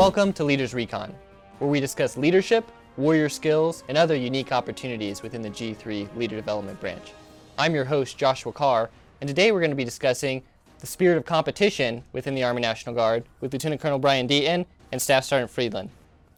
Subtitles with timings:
[0.00, 1.14] Welcome to Leaders Recon,
[1.58, 6.80] where we discuss leadership, warrior skills, and other unique opportunities within the G3 Leader Development
[6.80, 7.12] Branch.
[7.58, 8.88] I'm your host, Joshua Carr,
[9.20, 10.42] and today we're going to be discussing
[10.78, 15.02] the spirit of competition within the Army National Guard with Lieutenant Colonel Brian Deaton and
[15.02, 15.90] Staff Sergeant Friedlein.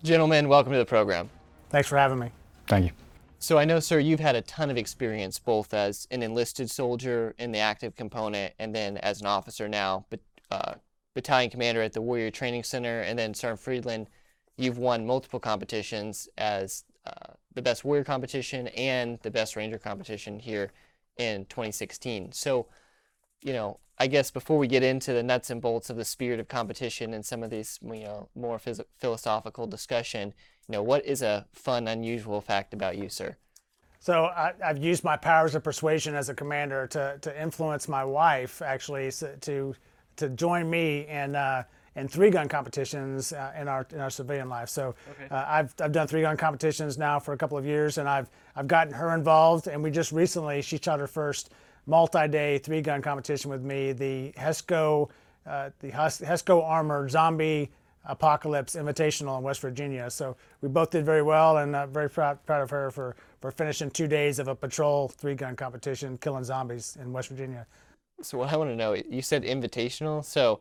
[0.03, 1.31] Gentlemen, welcome to the program.
[1.71, 2.33] Thanks for having me.
[2.67, 2.91] Thank you.
[3.39, 7.33] So I know, sir, you've had a ton of experience both as an enlisted soldier
[7.39, 10.19] in the active component and then as an officer now, but
[10.51, 10.75] uh,
[11.15, 14.07] battalion commander at the Warrior Training Center, and then Sergeant Friedlein,
[14.57, 20.39] you've won multiple competitions as uh, the best warrior competition and the best ranger competition
[20.39, 20.71] here
[21.17, 22.33] in 2016.
[22.33, 22.67] So,
[23.43, 26.41] you know, I guess before we get into the nuts and bolts of the spirit
[26.41, 30.33] of competition and some of these, you know, more phys- philosophical discussion,
[30.69, 33.37] you know, what is a fun, unusual fact about you, sir?
[34.01, 38.05] So I, have used my powers of persuasion as a commander to, to influence my
[38.05, 39.75] wife actually to
[40.17, 44.49] to join me in uh, in three gun competitions uh, in our in our civilian
[44.49, 44.69] life.
[44.69, 45.35] So okay.
[45.35, 48.31] uh, I've I've done three gun competitions now for a couple of years, and I've
[48.57, 49.67] I've gotten her involved.
[49.67, 51.51] And we just recently she shot her first
[51.87, 55.11] multi-day three gun competition with me, the HESCO
[55.47, 57.71] uh, the HESCO Armored Zombie
[58.05, 60.11] Apocalypse Invitational in West Virginia.
[60.11, 63.51] So we both did very well, and uh, very proud, proud of her for, for
[63.51, 67.67] finishing two days of a patrol three gun competition, killing zombies in West Virginia.
[68.21, 70.25] So what I want to know, you said invitational.
[70.25, 70.61] So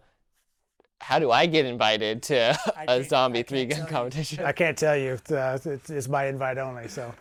[1.02, 4.46] how do I get invited to a zombie three gun competition?
[4.46, 5.14] I can't tell you.
[5.14, 6.88] It's, uh, it's, it's by invite only.
[6.88, 7.14] So.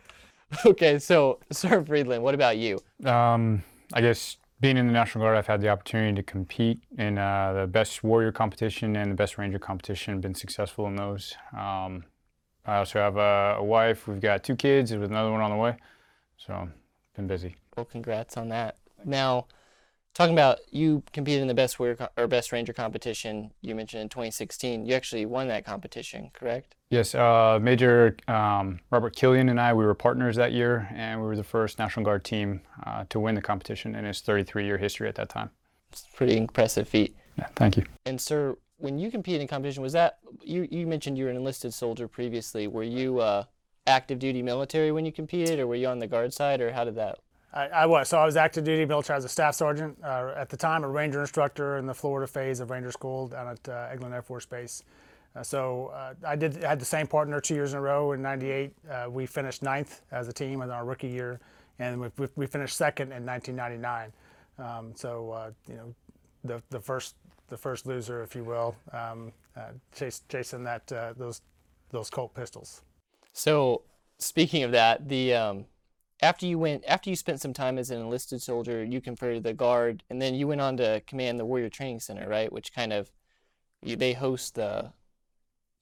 [0.66, 2.78] okay, so Sir Friedlein, what about you?
[3.04, 7.18] Um, I guess being in the National Guard, I've had the opportunity to compete in
[7.18, 10.20] uh, the best warrior competition and the best ranger competition.
[10.20, 11.34] Been successful in those.
[11.52, 12.04] Um,
[12.64, 14.06] I also have a, a, wife.
[14.06, 15.76] We've got two kids with another one on the way.
[16.36, 16.68] So
[17.14, 17.56] been busy.
[17.76, 18.76] Well, congrats on that.
[19.04, 19.46] Now,
[20.14, 24.08] talking about you competed in the best warrior or best ranger competition you mentioned in
[24.08, 24.84] 2016.
[24.84, 26.74] You actually won that competition, correct?
[26.90, 31.26] Yes, uh, Major um, Robert Killian and I, we were partners that year, and we
[31.26, 35.08] were the first National Guard team uh, to win the competition in its 33-year history
[35.08, 35.50] at that time.
[35.92, 37.16] It's a pretty impressive feat.
[37.38, 37.84] Yeah, thank you.
[38.04, 40.66] And sir, when you competed in competition, was that you?
[40.70, 42.66] You mentioned you were an enlisted soldier previously.
[42.66, 43.44] Were you uh,
[43.86, 46.84] active duty military when you competed, or were you on the guard side, or how
[46.84, 47.18] did that?
[47.52, 48.08] I, I was.
[48.08, 50.88] So I was active duty military as a staff sergeant uh, at the time, a
[50.88, 54.46] ranger instructor in the Florida phase of Ranger School down at uh, Eglin Air Force
[54.46, 54.82] Base.
[55.34, 58.12] Uh, so uh, I did had the same partner two years in a row.
[58.12, 61.40] In '98, uh, we finished ninth as a team in our rookie year,
[61.78, 64.12] and we, we finished second in 1999.
[64.58, 65.94] Um, so uh, you know,
[66.44, 67.14] the the first
[67.48, 69.32] the first loser, if you will, um,
[69.94, 71.40] chase, chasing that those
[71.90, 72.82] those Colt pistols.
[73.32, 73.82] So
[74.18, 75.64] speaking of that, the um,
[76.20, 79.54] after you went after you spent some time as an enlisted soldier, you converted the
[79.54, 82.52] guard, and then you went on to command the Warrior Training Center, right?
[82.52, 83.10] Which kind of
[83.82, 84.92] you, they host the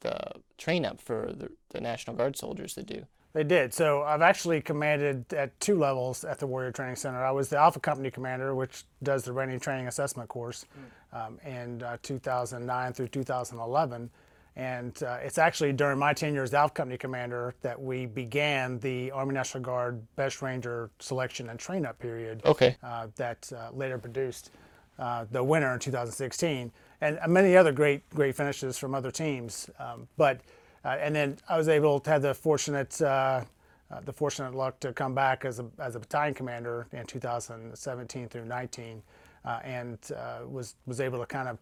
[0.01, 3.07] the train up for the, the National Guard soldiers to do.
[3.33, 3.75] They did.
[3.75, 7.23] So I've actually commanded at two levels at the Warrior Training Center.
[7.23, 10.65] I was the Alpha Company commander, which does the Ranger Training Assessment course,
[11.13, 11.27] mm.
[11.27, 14.11] um, in uh, 2009 through 2011.
[14.57, 19.11] And uh, it's actually during my tenure as Alpha Company commander that we began the
[19.11, 22.41] Army National Guard Best Ranger selection and train up period.
[22.45, 22.77] Okay.
[22.83, 24.51] Uh, that uh, later produced
[24.99, 29.69] uh, the winner in 2016 and many other great great finishes from other teams.
[29.79, 30.41] Um, but
[30.85, 33.43] uh, and then I was able to have the fortunate uh,
[33.91, 38.29] uh, the fortunate luck to come back as a as a battalion commander in 2017
[38.29, 39.03] through 19,
[39.45, 41.59] uh, and uh, was was able to kind of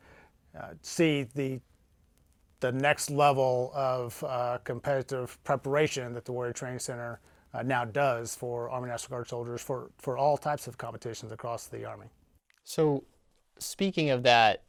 [0.59, 1.61] uh, see the
[2.64, 7.20] the next level of uh, competitive preparation that the Warrior Training Center
[7.52, 11.66] uh, now does for Army National Guard soldiers for for all types of competitions across
[11.66, 12.06] the Army.
[12.64, 13.04] So,
[13.58, 14.62] speaking of that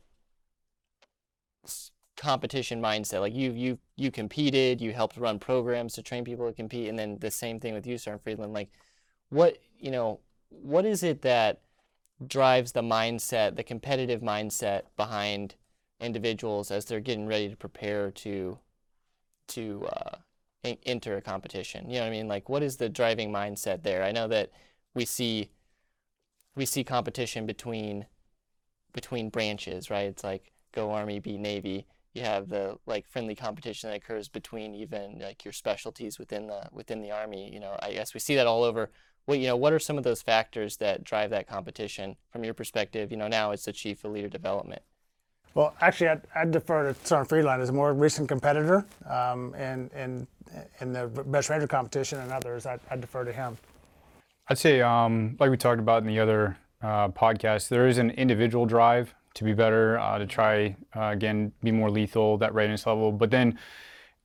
[2.17, 3.21] competition mindset.
[3.21, 6.99] Like you you you competed, you helped run programs to train people to compete, and
[6.99, 8.53] then the same thing with you, Sergeant Friedlein.
[8.53, 8.71] Like,
[9.29, 10.19] what you know,
[10.49, 11.61] what is it that
[12.27, 15.55] drives the mindset, the competitive mindset behind
[15.99, 18.59] individuals as they're getting ready to prepare to
[19.47, 20.17] to uh,
[20.85, 21.89] enter a competition?
[21.89, 22.27] You know what I mean?
[22.27, 24.03] Like, what is the driving mindset there?
[24.03, 24.51] I know that
[24.93, 25.49] we see
[26.55, 28.05] we see competition between
[28.93, 30.07] between branches, right?
[30.07, 31.85] It's like go Army, be Navy.
[32.13, 36.69] You have the like friendly competition that occurs between even like your specialties within the
[36.71, 37.53] within the Army.
[37.53, 38.89] You know, I guess we see that all over.
[39.25, 42.53] What you know, what are some of those factors that drive that competition from your
[42.53, 43.11] perspective?
[43.11, 44.83] You know, now as the chief of leader development.
[45.55, 49.89] Well, actually, I'd, I'd defer to Sergeant Friedlein as a more recent competitor, um, and
[49.93, 50.27] in,
[50.81, 52.65] in the best ranger competition and others.
[52.65, 53.57] I'd, I'd defer to him.
[54.49, 58.11] I'd say, um, like we talked about in the other uh, podcast, there is an
[58.11, 62.85] individual drive to be better, uh, to try uh, again be more lethal that readiness
[62.85, 63.13] level.
[63.13, 63.57] But then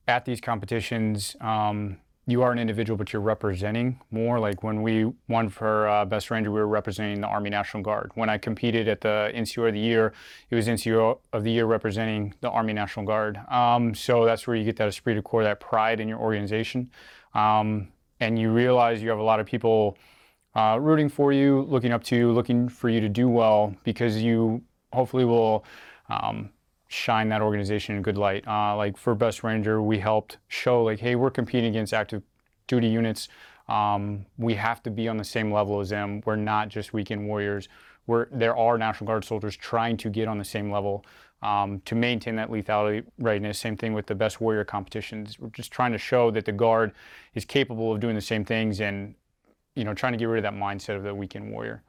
[0.07, 1.97] at these competitions, um,
[2.31, 4.39] you are an individual, but you're representing more.
[4.39, 8.11] Like when we won for uh, Best Ranger, we were representing the Army National Guard.
[8.15, 10.13] When I competed at the NCO of the Year,
[10.49, 13.37] it was NCO of the Year representing the Army National Guard.
[13.49, 16.89] Um, so that's where you get that esprit de corps, that pride in your organization.
[17.33, 17.89] Um,
[18.19, 19.97] and you realize you have a lot of people
[20.55, 24.21] uh, rooting for you, looking up to you, looking for you to do well because
[24.21, 24.63] you
[24.93, 25.65] hopefully will
[26.09, 26.49] um,
[26.91, 28.45] shine that organization in good light.
[28.47, 32.21] Uh, like for Best Ranger, we helped show like, hey, we're competing against active
[32.67, 33.29] duty units.
[33.69, 36.21] Um, we have to be on the same level as them.
[36.25, 37.69] We're not just weekend warriors.
[38.07, 41.05] We're, there are National Guard soldiers trying to get on the same level
[41.41, 43.57] um, to maintain that lethality readiness.
[43.59, 45.39] Same thing with the Best Warrior competitions.
[45.39, 46.91] We're just trying to show that the Guard
[47.35, 49.15] is capable of doing the same things and,
[49.75, 51.81] you know, trying to get rid of that mindset of the weekend warrior.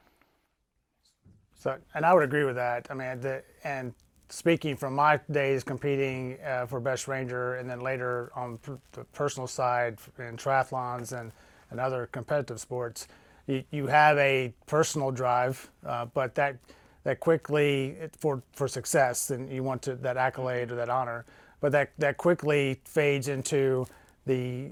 [1.59, 2.87] So, and I would agree with that.
[2.91, 3.95] I mean, the, and
[4.33, 8.59] speaking from my days competing uh, for Best Ranger and then later on
[8.93, 11.33] the personal side in triathlons and,
[11.71, 13.09] and other competitive sports,
[13.47, 16.57] you, you have a personal drive, uh, but that
[17.05, 21.27] that quickly for for success and you want to that accolade or that honor,
[21.61, 23.85] but that that quickly fades into
[24.25, 24.71] the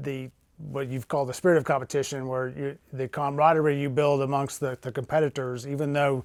[0.00, 4.60] the what you've called the spirit of competition, where you, the camaraderie you build amongst
[4.60, 6.24] the, the competitors, even though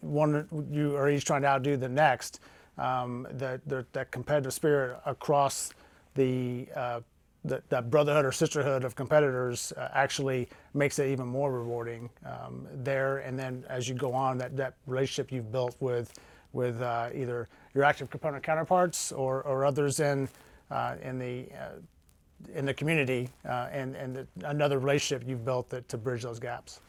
[0.00, 2.40] one you are each trying to outdo the next.
[2.78, 3.60] Um, that
[3.92, 5.72] that competitive spirit across
[6.14, 7.00] the, uh,
[7.44, 12.68] the that brotherhood or sisterhood of competitors uh, actually makes it even more rewarding um,
[12.72, 13.18] there.
[13.18, 16.12] And then as you go on, that that relationship you've built with
[16.52, 20.28] with uh, either your active component counterparts or, or others in
[20.70, 21.80] uh, in the uh,
[22.54, 26.80] in the community uh, and and another relationship you've built that, to bridge those gaps.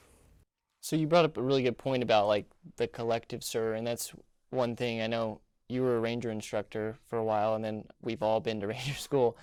[0.89, 2.47] So you brought up a really good point about like
[2.77, 4.11] the collective sir, and that's
[4.49, 8.23] one thing I know you were a ranger instructor for a while, and then we've
[8.23, 9.37] all been to ranger school.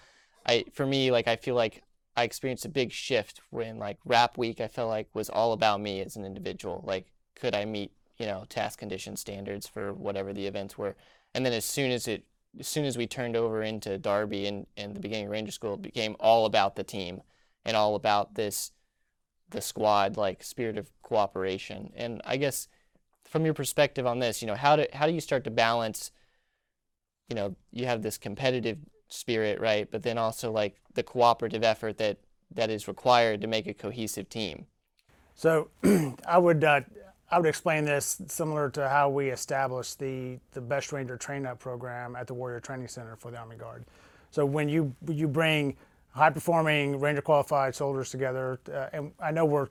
[0.44, 1.84] I for me like I feel like
[2.16, 5.80] I experienced a big shift when like rap week I felt like was all about
[5.80, 6.82] me as an individual.
[6.84, 10.96] Like could I meet you know task condition standards for whatever the events were,
[11.32, 12.24] and then as soon as it
[12.58, 15.74] as soon as we turned over into Darby and, and the beginning of Ranger School,
[15.74, 17.22] it became all about the team
[17.64, 18.72] and all about this
[19.50, 21.92] the squad like spirit of cooperation.
[21.96, 22.68] And I guess
[23.24, 26.10] from your perspective on this, you know, how do how do you start to balance
[27.28, 28.78] you know, you have this competitive
[29.08, 29.88] spirit, right?
[29.90, 32.18] But then also like the cooperative effort that
[32.54, 34.66] that is required to make a cohesive team.
[35.34, 35.68] So
[36.26, 36.82] I would uh,
[37.30, 41.58] I would explain this similar to how we established the the Best Ranger Train Up
[41.58, 43.84] program at the Warrior Training Center for the Army Guard.
[44.30, 45.76] So when you you bring
[46.16, 48.58] high performing Ranger qualified soldiers together.
[48.72, 49.68] Uh, and I know we're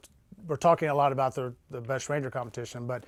[0.47, 3.03] we're talking a lot about the the best Ranger competition, but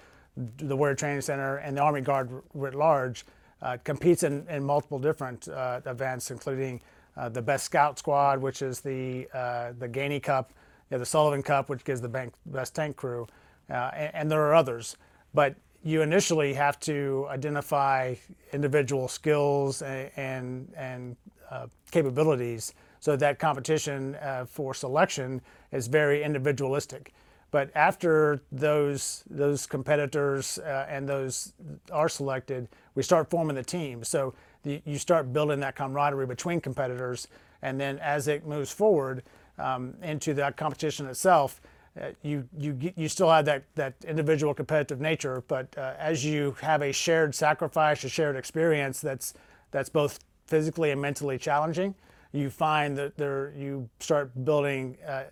[0.57, 3.25] the Warrior Training Center and the Army Guard writ large
[3.61, 6.81] uh, competes in, in multiple different uh, events, including
[7.15, 10.51] uh, the Best Scout Squad, which is the uh, the Gainey Cup,
[10.89, 13.27] you know, the Sullivan Cup, which gives the bank, best tank crew,
[13.69, 14.97] uh, and, and there are others.
[15.33, 18.15] But you initially have to identify
[18.51, 21.15] individual skills and and, and
[21.51, 22.73] uh, capabilities
[23.07, 25.39] so that competition uh, for selection
[25.71, 27.13] is very individualistic.
[27.51, 31.53] But after those those competitors uh, and those
[31.89, 34.03] are selected, we start forming the team.
[34.03, 34.33] So
[34.63, 37.29] the, you start building that camaraderie between competitors,
[37.61, 39.23] and then as it moves forward
[39.57, 41.61] um, into that competition itself,
[41.97, 45.45] uh, you you you still have that that individual competitive nature.
[45.47, 49.33] But uh, as you have a shared sacrifice, a shared experience that's
[49.71, 51.95] that's both physically and mentally challenging,
[52.37, 55.23] you find that there you start building uh,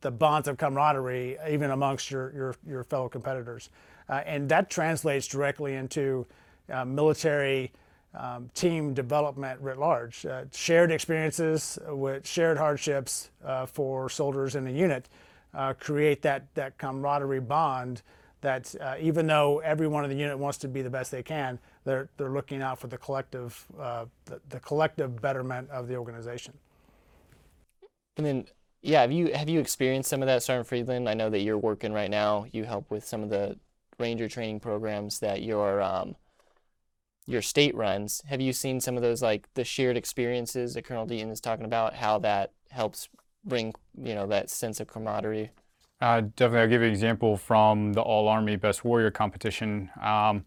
[0.00, 3.70] the bonds of camaraderie even amongst your your, your fellow competitors,
[4.08, 6.26] uh, and that translates directly into
[6.72, 7.72] uh, military.
[8.14, 14.66] Um, team development writ large, uh, shared experiences with shared hardships uh, for soldiers in
[14.66, 15.10] a unit
[15.52, 18.00] uh, create that that camaraderie bond
[18.40, 22.08] that even though everyone in the unit wants to be the best they can, they're,
[22.16, 26.52] they're looking out for the collective, uh, the, the collective betterment of the organization.
[28.16, 28.46] And then,
[28.82, 31.08] yeah, have you have you experienced some of that, Sergeant Friedlein?
[31.08, 32.46] I know that you're working right now.
[32.50, 33.56] You help with some of the
[33.98, 36.16] Ranger training programs that your um,
[37.26, 38.22] your state runs.
[38.26, 41.64] Have you seen some of those like the shared experiences that Colonel Deaton is talking
[41.64, 41.94] about?
[41.94, 43.08] How that helps
[43.44, 45.50] bring you know that sense of camaraderie.
[46.00, 49.90] Uh, definitely, I'll give you an example from the All Army Best Warrior competition.
[50.00, 50.44] Um,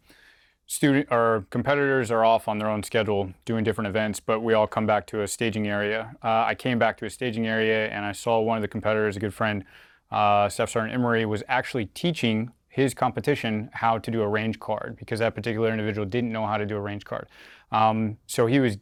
[0.69, 4.67] student or competitors are off on their own schedule doing different events, but we all
[4.67, 6.15] come back to a staging area.
[6.23, 9.17] Uh, I came back to a staging area and I saw one of the competitors,
[9.17, 9.65] a good friend,
[10.11, 14.95] uh, Staff Sergeant Emery, was actually teaching his competition how to do a range card
[14.99, 17.27] because that particular individual didn't know how to do a range card.
[17.71, 18.77] Um, so he was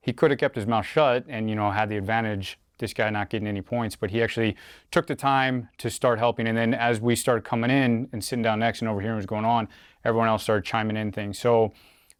[0.00, 3.10] he could have kept his mouth shut and you know had the advantage this guy
[3.10, 4.56] not getting any points but he actually
[4.90, 6.46] took the time to start helping.
[6.46, 9.44] And then as we started coming in and sitting down next and overhearing what's going
[9.44, 9.68] on
[10.04, 11.38] everyone else started chiming in things.
[11.38, 11.72] So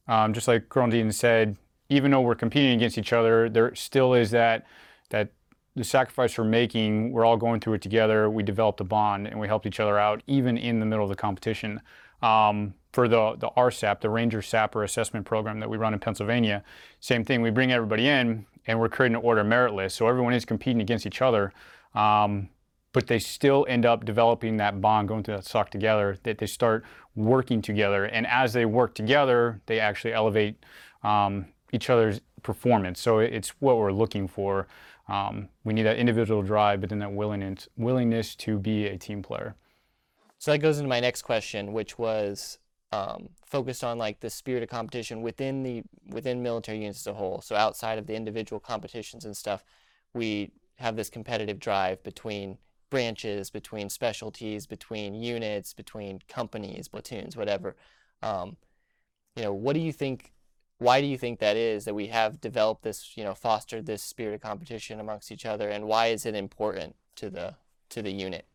[0.07, 1.57] um, just like Dean said
[1.89, 4.67] even though we're competing against each other there still is that
[5.11, 5.31] that
[5.77, 8.29] the sacrifice we're making we're all going through it together.
[8.29, 11.11] We developed a bond and we helped each other out even in the middle of
[11.11, 11.81] the competition.
[12.21, 16.65] Um, for the, the RSAP, the Ranger Sapper Assessment Program that we run in Pennsylvania,
[17.01, 17.43] same thing.
[17.43, 19.97] We bring everybody in and we're creating an order merit list.
[19.97, 21.53] So everyone is competing against each other,
[21.95, 22.49] um,
[22.93, 26.47] but they still end up developing that bond, going through that SOC together, that they
[26.47, 26.85] start
[27.15, 28.05] working together.
[28.05, 30.65] And as they work together, they actually elevate
[31.03, 33.01] um, each other's performance.
[33.01, 34.67] So it's what we're looking for.
[35.09, 39.23] Um, we need that individual drive, but then that willingness, willingness to be a team
[39.23, 39.55] player.
[40.39, 42.59] So that goes into my next question, which was
[42.93, 47.15] um, focused on like the spirit of competition within the within military units as a
[47.15, 47.41] whole.
[47.41, 49.65] So outside of the individual competitions and stuff,
[50.15, 52.59] we have this competitive drive between
[52.91, 57.77] branches, between specialties, between units, between companies, platoons, whatever.
[58.23, 58.57] Um,
[59.37, 60.33] you know, what do you think?
[60.79, 64.03] Why do you think that is that we have developed this, you know, fostered this
[64.03, 67.57] spirit of competition amongst each other, and why is it important to the
[67.91, 68.47] to the unit?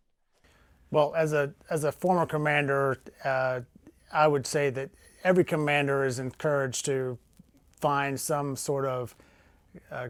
[0.90, 3.62] Well, as a as a former commander, uh,
[4.14, 4.90] I would say that
[5.24, 7.18] every commander is encouraged to
[7.80, 9.16] find some sort of
[9.92, 10.10] uh,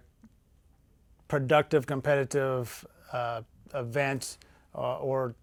[1.28, 3.42] productive, competitive uh,
[3.74, 4.38] event
[4.76, 5.36] uh, or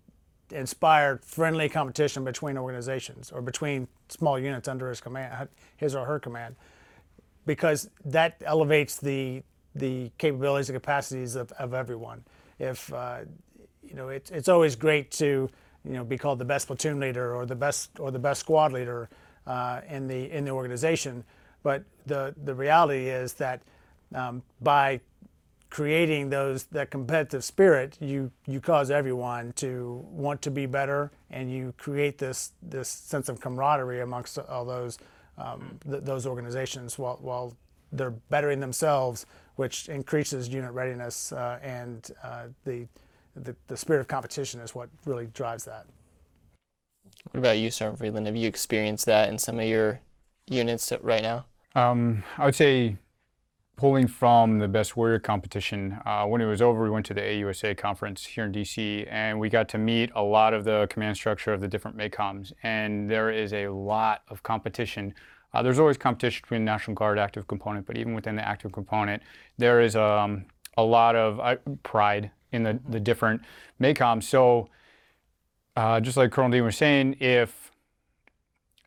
[0.52, 6.18] inspired friendly competition between organizations or between small units under his command, his or her
[6.18, 6.54] command,
[7.46, 9.42] because that elevates the
[9.76, 12.24] the capabilities and capacities of, of everyone.
[12.58, 13.20] If uh,
[13.82, 15.48] you know, it's it's always great to
[15.84, 18.72] you know, be called the best platoon leader or the best or the best squad
[18.72, 19.08] leader
[19.46, 21.24] uh, in the in the organization.
[21.62, 23.62] But the the reality is that
[24.14, 25.00] um, by
[25.70, 31.50] creating those that competitive spirit, you you cause everyone to want to be better, and
[31.50, 34.98] you create this this sense of camaraderie amongst all those
[35.38, 37.56] um, th- those organizations while while
[37.92, 42.86] they're bettering themselves, which increases unit readiness uh, and uh, the
[43.42, 45.86] the, the spirit of competition is what really drives that.
[47.30, 48.26] What about you, Sergeant Friedlein?
[48.26, 50.00] Have you experienced that in some of your
[50.48, 51.46] units right now?
[51.74, 52.96] Um, I would say
[53.76, 57.20] pulling from the Best Warrior competition, uh, when it was over, we went to the
[57.20, 61.16] AUSA conference here in DC and we got to meet a lot of the command
[61.16, 62.52] structure of the different MACOMs.
[62.62, 65.14] And there is a lot of competition.
[65.54, 68.72] Uh, there's always competition between the National Guard active component, but even within the active
[68.72, 69.22] component,
[69.56, 70.44] there is um,
[70.76, 73.42] a lot of uh, pride in the, the different
[73.80, 74.24] MACOMs.
[74.24, 74.68] So,
[75.76, 77.70] uh, just like Colonel Deaton was saying, if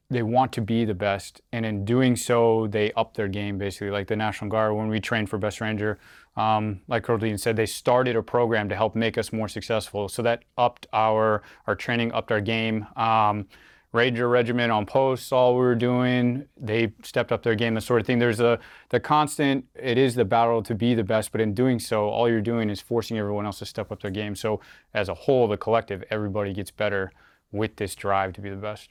[0.10, 3.90] they want to be the best, and in doing so, they up their game basically.
[3.90, 6.00] Like the National Guard, when we trained for Best Ranger,
[6.36, 10.10] um, like Colonel Deaton said, they started a program to help make us more successful.
[10.10, 12.88] So that upped our our training, upped our game.
[12.96, 13.48] Um,
[13.94, 16.46] Ranger Regiment on post all we were doing.
[16.60, 18.18] They stepped up their game, that sort of thing.
[18.18, 18.60] There's a
[18.90, 19.66] the constant.
[19.76, 22.72] It is the battle to be the best, but in doing so, all you're doing
[22.72, 24.36] is forcing everyone else to step up their game.
[24.36, 24.60] So
[24.96, 27.12] as a whole, the collective, everybody gets better
[27.52, 28.90] with this drive to be the best.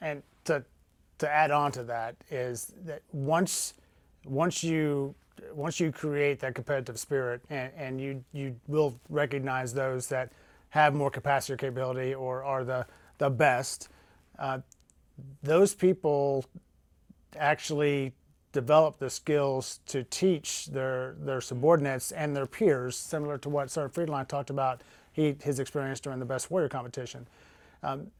[0.00, 0.64] And to
[1.18, 3.74] to add on to that is that once
[4.24, 5.14] once you
[5.52, 10.32] once you create that competitive spirit and, and you you will recognize those that
[10.70, 12.84] have more capacity or capability or are the
[13.18, 13.88] the best
[14.38, 14.58] uh,
[15.42, 16.44] those people
[17.36, 18.14] actually
[18.52, 23.94] develop the skills to teach their their subordinates and their peers, similar to what Sergeant
[23.94, 24.80] Friedlein talked about
[25.12, 27.26] he, his experience during the Best Warrior competition.
[27.82, 28.10] Um,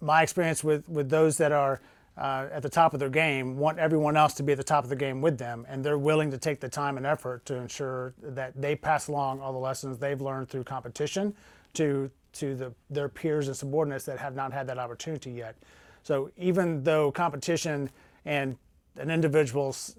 [0.00, 1.80] my experience with, with those that are
[2.16, 4.84] uh, at the top of their game want everyone else to be at the top
[4.84, 7.56] of the game with them, and they're willing to take the time and effort to
[7.56, 11.34] ensure that they pass along all the lessons they've learned through competition
[11.74, 15.56] to to the, their peers and subordinates that have not had that opportunity yet.
[16.02, 17.90] So even though competition
[18.24, 18.56] and
[18.96, 19.96] an individual's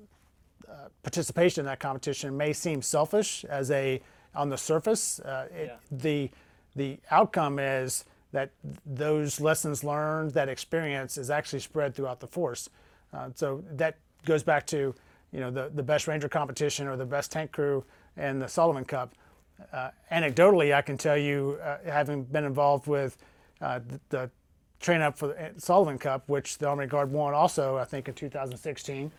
[0.68, 4.02] uh, participation in that competition may seem selfish as a
[4.36, 5.76] on the surface, uh, it, yeah.
[5.92, 6.30] the
[6.76, 8.52] the outcome is that
[8.86, 12.70] those lessons learned, that experience is actually spread throughout the force.
[13.14, 14.94] Uh, so that goes back to
[15.32, 17.84] you know the, the best ranger competition or the best tank crew
[18.16, 19.14] and the Sullivan Cup
[19.72, 23.18] uh, anecdotally, I can tell you, uh, having been involved with
[23.62, 24.32] uh, the, the,
[24.80, 28.14] train up for the Sullivan Cup, which the Army Guard won also, I think, in
[28.14, 29.12] 2016,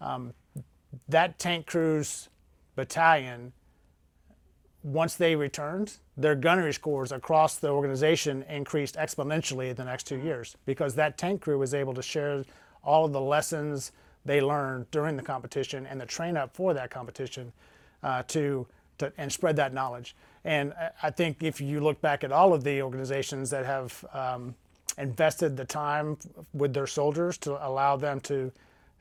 [0.00, 0.32] um,
[1.06, 2.30] that tank crews
[2.76, 3.52] battalion
[4.82, 10.18] once they returned, their gunnery scores across the organization increased exponentially in the next two
[10.18, 12.44] years because that tank crew was able to share
[12.82, 13.92] all of the lessons
[14.24, 17.52] they learned during the competition and the train up for that competition
[18.02, 18.66] uh, to,
[19.02, 20.16] to and spread that knowledge.
[20.44, 24.54] And I think if you look back at all of the organizations that have um,
[24.98, 26.18] invested the time
[26.52, 28.50] with their soldiers to allow them to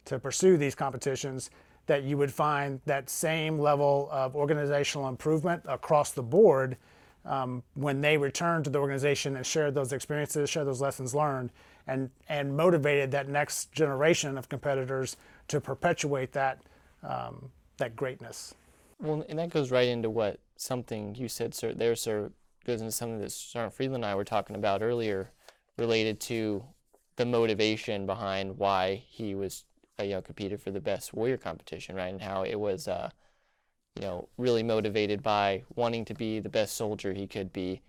[0.06, 1.52] to pursue these competitions,
[1.86, 6.78] that you would find that same level of organizational improvement across the board
[7.26, 11.52] um, when they returned to the organization and shared those experiences, shared those lessons learned,
[11.88, 15.18] and, and motivated that next generation of competitors
[15.48, 16.60] to perpetuate that,
[17.04, 18.56] um, that greatness.
[19.02, 22.32] Well, and that goes right into what something you said, sir, there, sir,
[22.66, 25.32] goes into something that Sergeant Friedlein and I were talking about earlier
[25.78, 26.64] related to
[27.16, 29.66] the motivation behind why he was
[30.00, 32.14] uh, you know competed for the best warrior competition, right?
[32.14, 33.10] And how it was, uh,
[33.96, 37.82] you know, really motivated by wanting to be the best soldier he could be,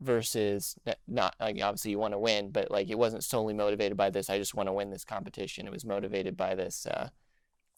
[0.00, 0.76] versus
[1.08, 4.30] not like obviously you want to win, but like it wasn't solely motivated by this.
[4.30, 5.66] I just want to win this competition.
[5.66, 7.10] It was motivated by this, uh,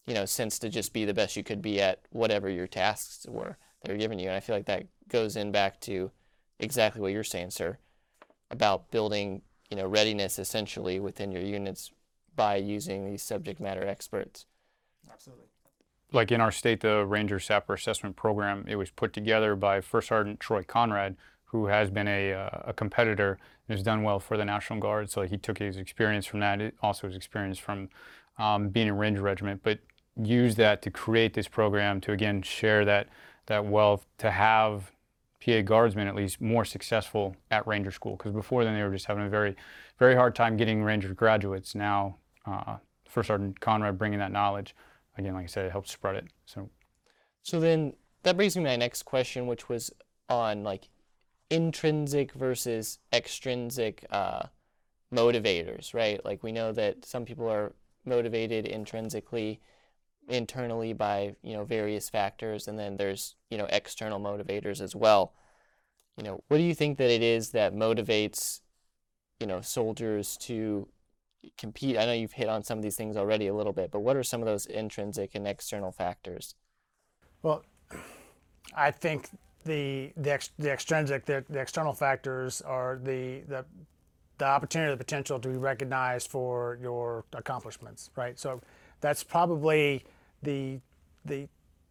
[0.07, 3.25] you know, sense to just be the best you could be at whatever your tasks
[3.29, 4.27] were that were given you.
[4.27, 6.09] And I feel like that goes in back to
[6.59, 7.77] exactly what you're saying, sir,
[8.49, 11.91] about building, you know, readiness essentially within your units
[12.35, 14.45] by using these subject matter experts.
[15.11, 15.45] Absolutely.
[16.13, 20.07] Like in our state, the Ranger Sapper Assessment Program, it was put together by First
[20.07, 23.37] Sergeant Troy Conrad, who has been a, uh, a competitor
[23.67, 25.11] and has done well for the National Guard.
[25.11, 27.89] So he took his experience from that, also his experience from
[28.37, 29.79] um, being in Ranger Regiment, but
[30.21, 33.07] used that to create this program to again share that
[33.45, 34.91] that wealth to have
[35.45, 39.05] PA guardsmen at least more successful at Ranger School because before then they were just
[39.05, 39.55] having a very
[39.99, 41.75] very hard time getting Ranger graduates.
[41.75, 44.75] Now uh, First Sergeant Conrad bringing that knowledge.
[45.17, 46.27] Again, like I said, it helps spread it.
[46.45, 46.69] So,
[47.41, 47.93] so then
[48.23, 49.91] that brings me to my next question, which was
[50.29, 50.89] on like
[51.49, 54.43] intrinsic versus extrinsic uh,
[55.13, 56.23] motivators, right?
[56.23, 57.73] Like we know that some people are
[58.05, 59.59] motivated intrinsically,
[60.27, 65.33] internally by you know various factors, and then there's you know external motivators as well.
[66.17, 68.61] You know, what do you think that it is that motivates
[69.39, 70.87] you know soldiers to
[71.57, 71.97] compete?
[71.97, 74.15] I know you've hit on some of these things already a little bit, but what
[74.15, 76.55] are some of those intrinsic and external factors?
[77.43, 77.63] Well,
[78.75, 79.29] I think
[79.63, 83.65] the the, ex, the extrinsic, the, the, external factors are the, the
[84.37, 88.37] the opportunity, the potential to be recognized for your accomplishments, right?
[88.39, 88.61] So
[89.01, 90.03] that's probably
[90.43, 90.79] the
[91.25, 91.47] the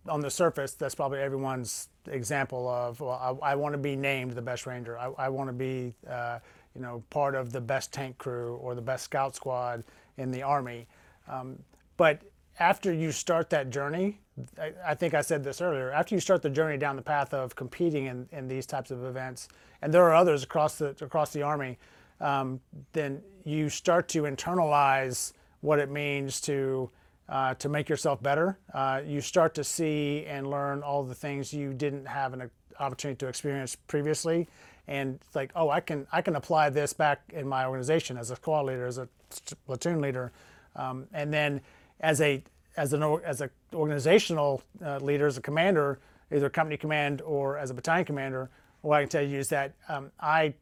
[0.08, 4.32] on the surface, that's probably everyone's example of, well, I, I want to be named
[4.32, 4.98] the best ranger.
[4.98, 6.38] I, I want to be, uh,
[6.74, 9.84] you know, part of the best tank crew or the best scout squad
[10.16, 10.86] in the Army.
[11.28, 11.58] Um,
[11.96, 12.22] but
[12.58, 14.20] after you start that journey,
[14.60, 17.34] I, I, think I said this earlier, after you start the journey down the path
[17.34, 19.48] of competing in, in these types of events,
[19.82, 21.78] and there are others across the, across the Army,
[22.20, 22.60] um,
[22.92, 26.90] then you start to internalize what it means to,
[27.28, 28.58] uh, to make yourself better.
[28.72, 33.18] Uh, you start to see and learn all the things you didn't have an opportunity
[33.18, 34.46] to experience previously
[34.88, 38.30] and it's like, oh, I can I can apply this back in my organization as
[38.30, 39.08] a squad leader, as a
[39.66, 40.32] platoon leader,
[40.76, 41.60] um, and then
[42.00, 42.42] as a
[42.76, 45.98] as an as an organizational uh, leader, as a commander,
[46.32, 48.48] either company command or as a battalion commander,
[48.82, 50.54] what I can tell you is that um, I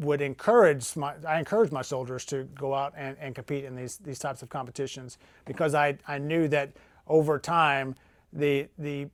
[0.00, 3.98] would encourage my I encourage my soldiers to go out and, and compete in these
[3.98, 6.72] these types of competitions because I I knew that
[7.06, 7.94] over time
[8.32, 9.08] the the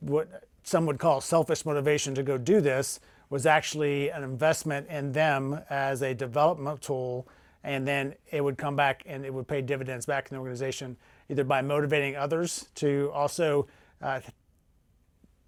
[0.00, 5.12] what some would call selfish motivation to go do this was actually an investment in
[5.12, 7.26] them as a development tool,
[7.64, 10.96] and then it would come back and it would pay dividends back in the organization,
[11.30, 13.66] either by motivating others to also
[14.02, 14.20] uh,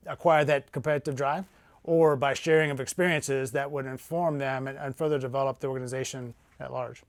[0.06, 1.44] acquire that competitive drive,
[1.85, 6.35] or by sharing of experiences that would inform them and, and further develop the organization
[6.59, 7.03] at large.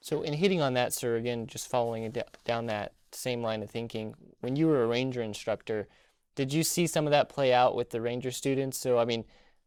[0.00, 2.12] So, in hitting on that, sir, again, just following
[2.44, 5.86] down that same line of thinking, when you were a ranger instructor,
[6.34, 8.78] did you see some of that play out with the ranger students?
[8.78, 9.24] So, I mean,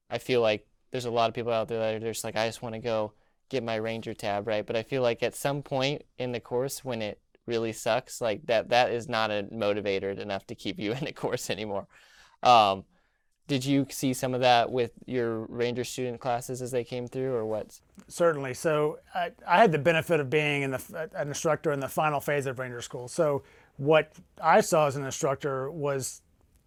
[0.10, 2.48] I feel like there's a lot of people out there that are just like, I
[2.48, 3.14] just want to go
[3.50, 4.66] get my Ranger tab, right?
[4.66, 8.46] But I feel like at some point in the course when it really sucks, like
[8.48, 11.88] that that is not a motivator enough to keep you in a course anymore.
[12.44, 12.86] Um,
[13.48, 17.34] did you see some of that with your Ranger student classes as they came through,
[17.34, 17.80] or what?
[18.08, 18.56] Certainly.
[18.56, 22.20] So I, I had the benefit of being in the, an instructor in the final
[22.20, 23.08] phase of Ranger School.
[23.08, 23.44] So
[23.78, 26.22] what I saw as an instructor was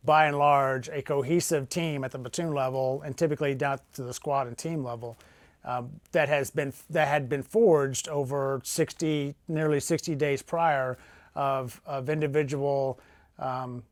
[0.05, 4.15] by and large, a cohesive team at the platoon level and typically down to the
[4.15, 5.19] squad and team level
[5.65, 10.97] um, that has been that had been forged over 60, nearly 60 days prior
[11.35, 13.01] of, of individual
[13.39, 13.83] um,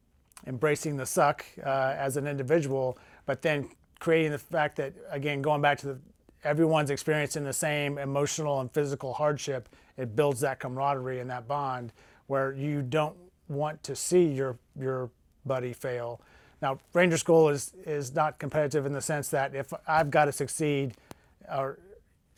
[0.46, 3.68] embracing the suck uh, as an individual, but then
[3.98, 5.98] creating the fact that again going back to the
[6.44, 9.68] everyone's experiencing the same emotional and physical hardship.
[9.96, 11.92] It builds that camaraderie and that bond
[12.28, 13.16] where you don't
[13.48, 15.10] want to see your your
[15.44, 16.20] buddy fail.
[16.62, 20.32] Now, Ranger School is is not competitive in the sense that if I've got to
[20.32, 20.94] succeed,
[21.50, 21.78] or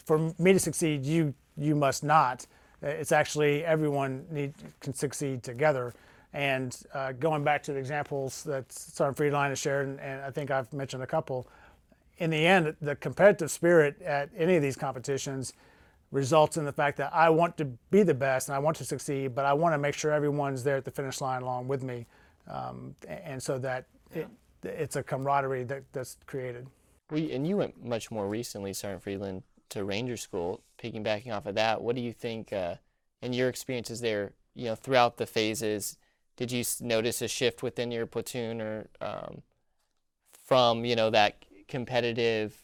[0.04, 2.46] for me to succeed, you you must not.
[2.80, 5.94] It's actually everyone need can succeed together.
[6.32, 10.30] And uh, going back to the examples that Sergeant Friedlein has shared, and, and I
[10.30, 11.48] think I've mentioned a couple,
[12.18, 15.52] in the end, the competitive spirit at any of these competitions
[16.10, 18.84] results in the fact that I want to be the best and I want to
[18.84, 21.82] succeed, but I want to make sure everyone's there at the finish line along with
[21.82, 22.06] me,
[22.48, 24.26] um, and so that it,
[24.62, 26.66] it's a camaraderie that, that's created.
[27.10, 30.62] We and you went much more recently, Sergeant Friedlein, to Ranger School.
[30.82, 32.76] Piggybacking off of that, what do you think uh,
[33.22, 34.32] in your experiences there?
[34.54, 35.96] You know, throughout the phases,
[36.38, 39.42] did you notice a shift within your platoon, or um,
[40.46, 42.62] from you know that competitive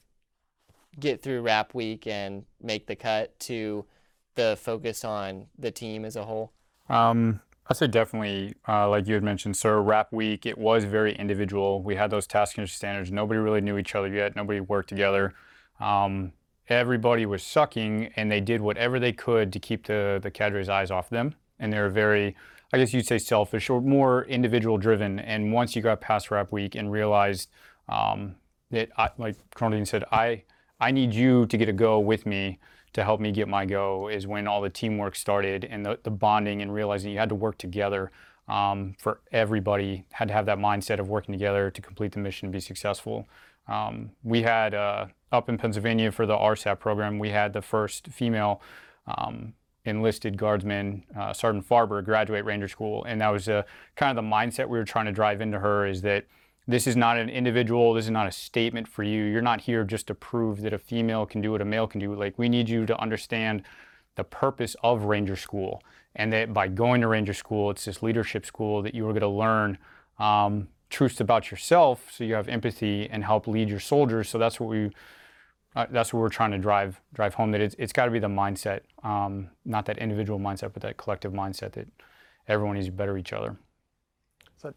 [0.98, 3.84] get through RAP week and make the cut to
[4.36, 6.52] the focus on the team as a whole?
[6.88, 11.12] Um, I say definitely, uh, like you had mentioned, sir, RAP week, it was very
[11.16, 11.82] individual.
[11.82, 13.10] We had those task and standards.
[13.10, 14.36] Nobody really knew each other yet.
[14.36, 15.34] Nobody worked together.
[15.80, 16.32] Um,
[16.68, 20.92] everybody was sucking, and they did whatever they could to keep the, the cadre's eyes
[20.92, 21.34] off them.
[21.58, 22.36] And they were very,
[22.74, 25.20] I guess you'd say selfish or more individual driven.
[25.20, 27.48] And once you got past RAP week and realized
[27.88, 28.34] um,
[28.72, 30.42] that, I, like Dean said, I,
[30.80, 32.58] I need you to get a go with me
[32.94, 36.10] to help me get my go is when all the teamwork started and the, the
[36.10, 38.10] bonding and realizing you had to work together
[38.48, 42.46] um, for everybody had to have that mindset of working together to complete the mission
[42.46, 43.28] and be successful.
[43.68, 48.08] Um, we had uh, up in Pennsylvania for the RSAP program, we had the first
[48.08, 48.60] female
[49.06, 53.62] um, enlisted guardsman, uh, Sergeant Farber, graduate Ranger School, and that was uh,
[53.96, 56.24] kind of the mindset we were trying to drive into her is that
[56.66, 59.24] this is not an individual this is not a statement for you.
[59.24, 62.00] You're not here just to prove that a female can do what a male can
[62.00, 62.14] do.
[62.14, 63.62] Like we need you to understand
[64.16, 65.82] the purpose of ranger school
[66.16, 69.20] and that by going to ranger school it's this leadership school that you are going
[69.20, 69.76] to learn
[70.18, 74.28] um, truths about yourself so you have empathy and help lead your soldiers.
[74.28, 74.90] So that's what we
[75.76, 78.18] uh, that's what we're trying to drive drive home that it's, it's got to be
[78.18, 81.88] the mindset um, not that individual mindset but that collective mindset that
[82.48, 83.56] everyone needs to better each other
[84.56, 84.72] So,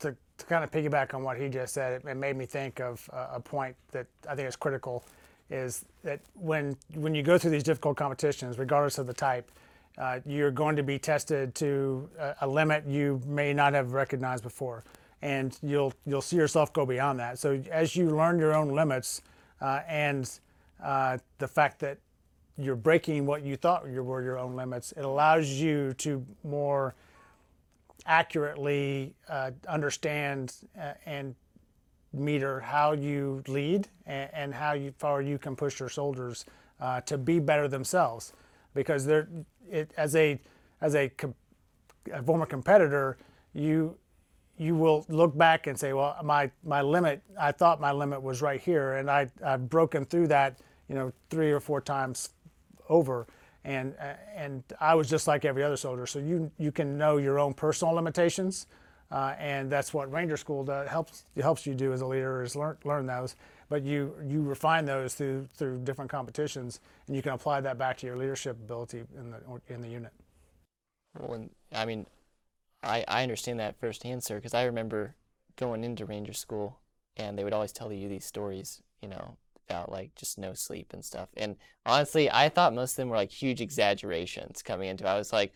[0.00, 2.80] to, to kind of piggyback on what he just said, it, it made me think
[2.80, 5.04] of a, a point that I think is critical
[5.50, 9.50] is that when when you go through these difficult competitions, regardless of the type,
[9.98, 14.42] uh, you're going to be tested to a, a, limit you may not have recognized
[14.42, 14.84] before,
[15.22, 17.38] and you'll you'll see yourself go beyond that.
[17.38, 19.22] So as you learn your own limits
[19.60, 20.40] uh, and
[20.82, 21.98] uh, the fact that
[22.56, 26.94] you're breaking what you thought were your own limits, it allows you to more
[28.06, 31.34] accurately uh, understand uh, and
[32.12, 36.44] meter how you lead and, how you, far you can push your soldiers
[36.80, 38.32] uh, to be better themselves.
[38.74, 39.28] Because they're,
[39.70, 40.40] it, as a
[40.80, 41.10] as a,
[42.12, 43.18] a, former competitor,
[43.52, 43.96] you
[44.60, 48.42] you will look back and say, well, my my limit, I thought my limit was
[48.42, 52.30] right here, and I I've broken through that, you know, three or four times
[52.88, 53.26] over
[53.64, 56.06] and uh, and I was just like every other soldier.
[56.06, 58.66] So you you can know your own personal limitations,
[59.10, 62.56] uh, and that's what Ranger School does, helps helps you do as a leader is
[62.56, 63.36] learn learn those.
[63.68, 67.98] But you you refine those through through different competitions, and you can apply that back
[67.98, 70.12] to your leadership ability in the in the unit.
[71.18, 72.06] Well, I mean,
[72.82, 75.14] I I understand that firsthand, sir, because I remember
[75.56, 76.80] going into Ranger School,
[77.16, 79.36] and they would always tell you these stories, you know,
[79.68, 81.28] about like just no sleep and stuff.
[81.36, 85.08] And honestly, I thought most of them were like huge exaggerations coming into it.
[85.08, 85.52] I was like,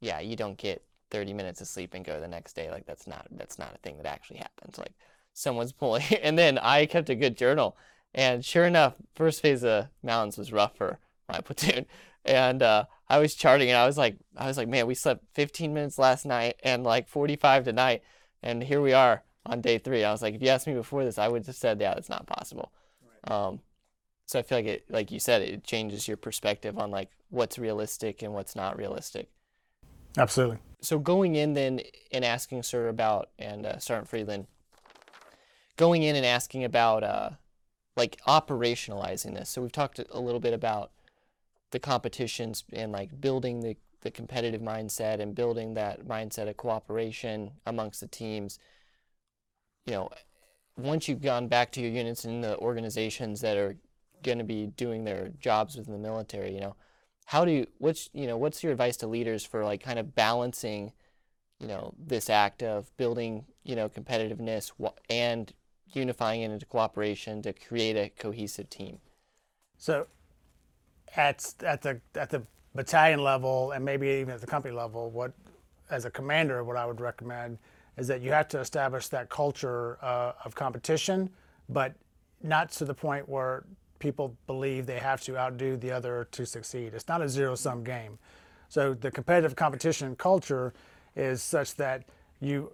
[0.00, 2.70] yeah, you don't get 30 minutes of sleep and go the next day.
[2.70, 4.78] Like that's not that's not a thing that actually happens.
[4.78, 4.92] Like
[5.32, 7.76] someone's pulling and then I kept a good journal.
[8.14, 10.98] And sure enough, first phase of mountains was rough for
[11.28, 11.86] my platoon.
[12.24, 15.24] And uh, I was charting and I was like I was like, man, we slept
[15.34, 18.02] 15 minutes last night and like 45 tonight.
[18.42, 20.04] And here we are on day three.
[20.04, 22.08] I was like, if you asked me before this, I would have said, yeah, that's
[22.08, 22.72] not possible.
[23.24, 23.60] Um,
[24.26, 27.58] so I feel like it, like you said, it changes your perspective on like what's
[27.58, 29.28] realistic and what's not realistic.
[30.16, 30.58] Absolutely.
[30.80, 31.80] So going in then
[32.12, 34.46] and asking Sir about and uh, Sergeant Friedlein,
[35.76, 37.30] going in and asking about uh,
[37.96, 39.50] like operationalizing this.
[39.50, 40.90] So we've talked a little bit about
[41.74, 47.50] the competitions and like building the, the competitive mindset and building that mindset of cooperation
[47.66, 48.60] amongst the teams.
[49.84, 50.10] You know,
[50.76, 53.76] once you've gone back to your units and the organizations that are
[54.22, 56.76] going to be doing their jobs within the military, you know,
[57.26, 60.14] how do you, what's, you know, what's your advice to leaders for like kind of
[60.14, 60.92] balancing,
[61.58, 64.70] you know, this act of building, you know, competitiveness
[65.10, 65.52] and
[65.92, 68.98] unifying it into cooperation to create a cohesive team?
[69.76, 70.06] So,
[71.16, 72.42] at at the at the
[72.74, 75.32] battalion level and maybe even at the company level, what
[75.90, 77.58] as a commander, what I would recommend
[77.96, 81.30] is that you have to establish that culture uh, of competition,
[81.68, 81.94] but
[82.42, 83.64] not to the point where
[83.98, 86.92] people believe they have to outdo the other to succeed.
[86.94, 88.18] It's not a zero sum game.
[88.68, 90.74] So the competitive competition culture
[91.14, 92.04] is such that
[92.40, 92.72] you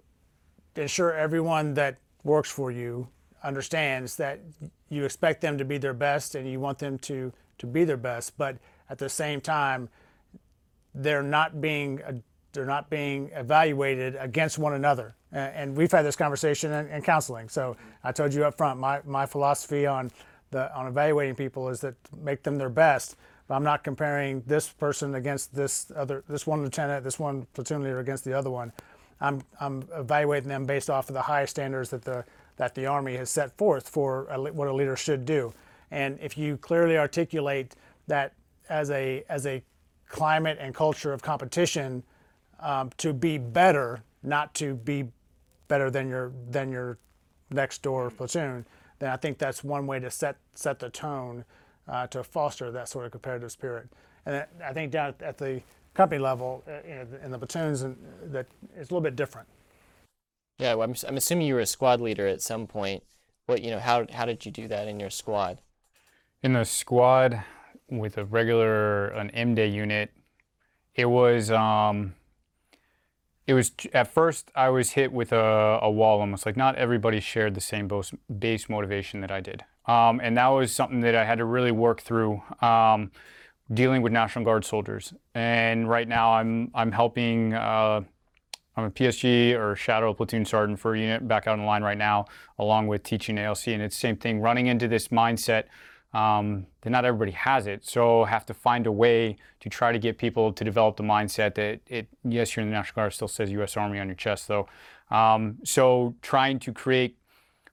[0.75, 3.07] ensure everyone that works for you
[3.43, 4.39] understands that
[4.89, 7.97] you expect them to be their best and you want them to to be their
[7.97, 8.57] best, but
[8.89, 9.89] at the same time,
[10.93, 12.13] they're not being uh,
[12.53, 15.15] they're not being evaluated against one another.
[15.31, 17.47] And we've had this conversation in, in counseling.
[17.47, 20.11] So I told you up front, my, my philosophy on
[20.49, 23.15] the on evaluating people is that make them their best.
[23.47, 27.83] But I'm not comparing this person against this other this one lieutenant, this one platoon
[27.83, 28.73] leader against the other one.
[29.21, 32.25] I'm I'm evaluating them based off of the highest standards that the
[32.57, 35.53] that the Army has set forth for a, what a leader should do.
[35.91, 37.75] And if you clearly articulate
[38.07, 38.33] that
[38.69, 39.61] as a as a
[40.07, 42.03] climate and culture of competition
[42.59, 45.05] um, to be better, not to be
[45.67, 46.97] better than your than your
[47.49, 48.65] next door platoon,
[48.99, 51.43] then I think that's one way to set set the tone
[51.87, 53.89] uh, to foster that sort of competitive spirit.
[54.25, 55.61] And I think down at the
[55.93, 59.47] company level, uh, in the platoons, and that it's a little bit different.
[60.59, 63.03] Yeah, well, I'm, I'm assuming you were a squad leader at some point.
[63.47, 65.59] What you know, how how did you do that in your squad?
[66.43, 67.43] In the squad
[67.89, 70.11] with a regular an M day unit,
[70.95, 72.15] it was um,
[73.47, 77.19] it was at first I was hit with a, a wall almost like not everybody
[77.19, 81.15] shared the same base, base motivation that I did, um, and that was something that
[81.15, 82.41] I had to really work through.
[82.61, 83.11] Um,
[83.73, 87.53] dealing with National Guard soldiers, and right now I'm I'm helping.
[87.53, 88.01] Uh,
[88.77, 91.97] I'm a PSG or Shadow Platoon Sergeant for a unit back out in line right
[91.97, 92.25] now,
[92.57, 94.39] along with teaching ALC, and it's the same thing.
[94.39, 95.65] Running into this mindset
[96.13, 97.85] um, that not everybody has it.
[97.85, 101.55] So have to find a way to try to get people to develop the mindset
[101.55, 103.77] that it, yes, you're in the National Guard, still says U.S.
[103.77, 104.67] Army on your chest though.
[105.09, 107.17] Um, so trying to create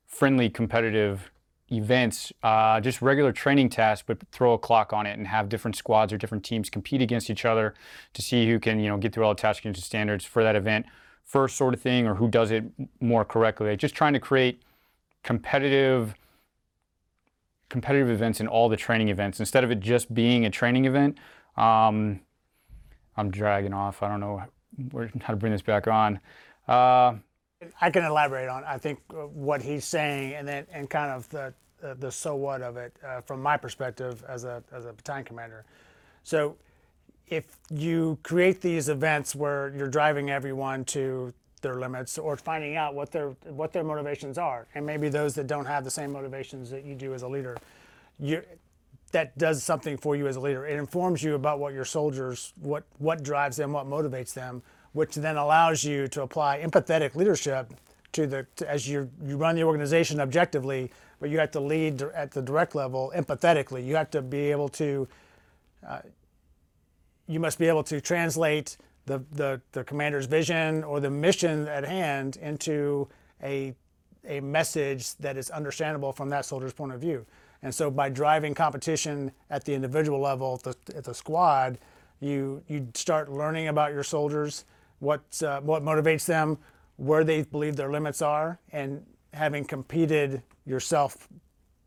[0.06, 1.30] friendly, competitive
[1.70, 5.76] events, uh, just regular training tasks, but throw a clock on it and have different
[5.76, 7.74] squads or different teams compete against each other
[8.14, 10.86] to see who can, you know, get through all the task standards for that event
[11.28, 12.64] first sort of thing or who does it
[13.00, 13.76] more correctly.
[13.76, 14.62] Just trying to create
[15.22, 16.14] competitive
[17.68, 21.18] competitive events and all the training events instead of it just being a training event.
[21.56, 22.20] Um,
[23.16, 24.02] I'm dragging off.
[24.02, 24.42] I don't know
[25.20, 26.20] how to bring this back on.
[26.66, 27.14] Uh,
[27.80, 28.64] I can elaborate on.
[28.64, 31.52] I think uh, what he's saying, and then and kind of the
[31.82, 35.24] uh, the so what of it uh, from my perspective as a as a battalion
[35.24, 35.64] commander.
[36.22, 36.56] So,
[37.26, 42.94] if you create these events where you're driving everyone to their limits or finding out
[42.94, 44.66] what their what their motivations are.
[44.74, 47.56] And maybe those that don't have the same motivations that you do as a leader
[48.18, 48.42] you
[49.12, 50.66] that does something for you as a leader.
[50.66, 55.14] It informs you about what your soldiers what what drives them what motivates them which
[55.14, 57.72] then allows you to apply empathetic leadership
[58.12, 60.90] to the to, as you you run the organization objectively
[61.20, 63.84] but you have to lead at the direct level empathetically.
[63.84, 65.08] You have to be able to
[65.86, 66.00] uh,
[67.26, 68.76] you must be able to translate
[69.08, 73.08] the, the, the commander's vision or the mission at hand into
[73.42, 73.74] a,
[74.26, 77.26] a message that is understandable from that soldier's point of view.
[77.62, 81.78] And so by driving competition at the individual level, at the, at the squad,
[82.20, 84.64] you, you start learning about your soldiers,
[85.00, 86.58] what, uh, what motivates them,
[86.96, 91.28] where they believe their limits are, and having competed yourself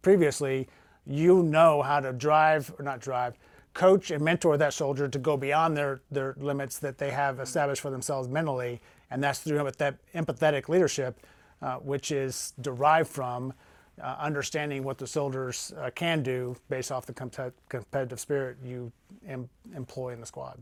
[0.01, 0.67] previously,
[1.05, 3.37] you know how to drive, or not drive,
[3.73, 7.81] coach and mentor that soldier to go beyond their, their limits that they have established
[7.81, 8.81] for themselves mentally.
[9.09, 11.19] And that's through that empathetic leadership,
[11.61, 13.53] uh, which is derived from
[14.01, 17.31] uh, understanding what the soldiers uh, can do based off the com-
[17.69, 18.91] competitive spirit you
[19.27, 20.61] em- employ in the squad.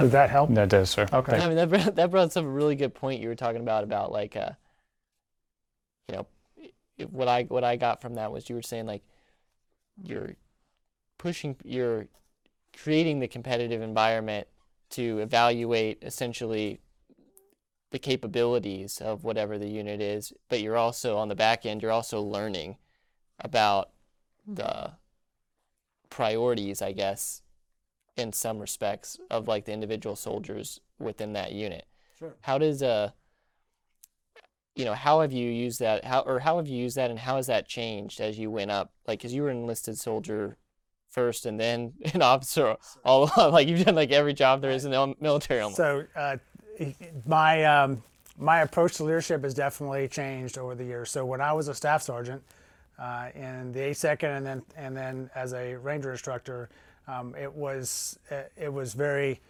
[0.00, 0.52] Did that help?
[0.54, 1.06] That does, sir.
[1.12, 1.36] Okay.
[1.36, 3.84] I mean, that brought, that brought up a really good point you were talking about
[3.84, 4.50] about like, uh,
[6.08, 6.26] you know,
[7.10, 9.02] what I what I got from that was you were saying like,
[10.02, 10.34] you're
[11.18, 12.06] pushing, you're
[12.76, 14.48] creating the competitive environment
[14.90, 16.80] to evaluate essentially
[17.90, 21.92] the capabilities of whatever the unit is, but you're also on the back end, you're
[21.92, 22.76] also learning
[23.40, 23.90] about
[24.46, 24.92] the
[26.10, 27.42] priorities, I guess,
[28.16, 31.86] in some respects of like the individual soldiers within that unit.
[32.18, 32.34] Sure.
[32.42, 33.10] How does uh
[34.76, 36.04] you know, how have you used that?
[36.04, 38.72] How or how have you used that, and how has that changed as you went
[38.72, 38.92] up?
[39.06, 40.56] Like, because you were an enlisted soldier
[41.14, 43.52] first and then an officer all along.
[43.52, 45.76] Like you've done like every job there is in the military almost.
[45.76, 46.36] So uh,
[47.24, 48.02] my um,
[48.36, 51.10] my approach to leadership has definitely changed over the years.
[51.10, 52.42] So when I was a staff sergeant
[52.98, 56.68] uh, in the 82nd, and then and then as a ranger instructor,
[57.06, 58.18] um, it was
[58.56, 59.40] it was very.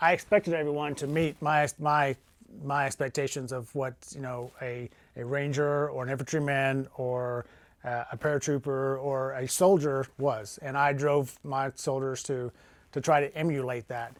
[0.00, 2.14] I expected everyone to meet my my
[2.62, 7.46] my expectations of what you know a a ranger or an infantryman or
[7.84, 12.52] uh, a paratrooper or a soldier was, and I drove my soldiers to
[12.92, 14.16] to try to emulate that.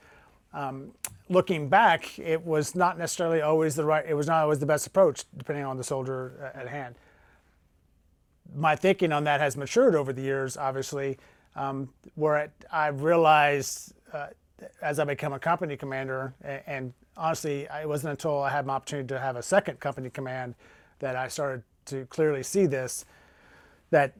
[0.52, 0.92] Um,
[1.28, 4.04] looking back, it was not necessarily always the right.
[4.06, 6.94] It was not always the best approach, depending on the soldier at hand.
[8.54, 11.18] My thinking on that has matured over the years, obviously,
[11.54, 14.28] um, where I've realized uh,
[14.80, 18.74] as I become a company commander, and, and honestly, it wasn't until I had my
[18.74, 20.54] opportunity to have a second company command
[21.00, 23.04] that I started to clearly see this
[23.90, 24.14] that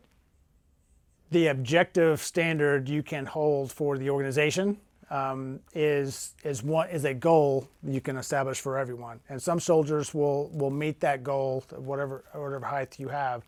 [1.31, 4.79] the objective standard you can hold for the organization
[5.11, 9.21] um, is is one is a goal you can establish for everyone.
[9.29, 13.43] And some soldiers will will meet that goal, whatever whatever height you have,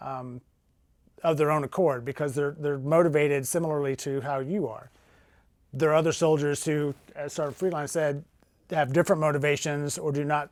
[0.00, 0.40] um,
[1.22, 4.90] of their own accord because they're they're motivated similarly to how you are.
[5.74, 8.24] There are other soldiers who, as Sergeant Friedlein said,
[8.70, 10.50] have different motivations or do not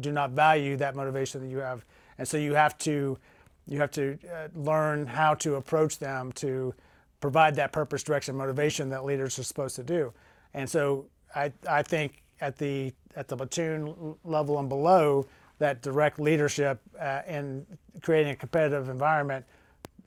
[0.00, 1.84] do not value that motivation that you have,
[2.18, 3.18] and so you have to
[3.66, 6.74] you have to uh, learn how to approach them to
[7.20, 10.12] provide that purpose, direction, motivation that leaders are supposed to do.
[10.54, 15.26] And so I, I think at the at the platoon level and below,
[15.58, 17.66] that direct leadership uh, in
[18.02, 19.44] creating a competitive environment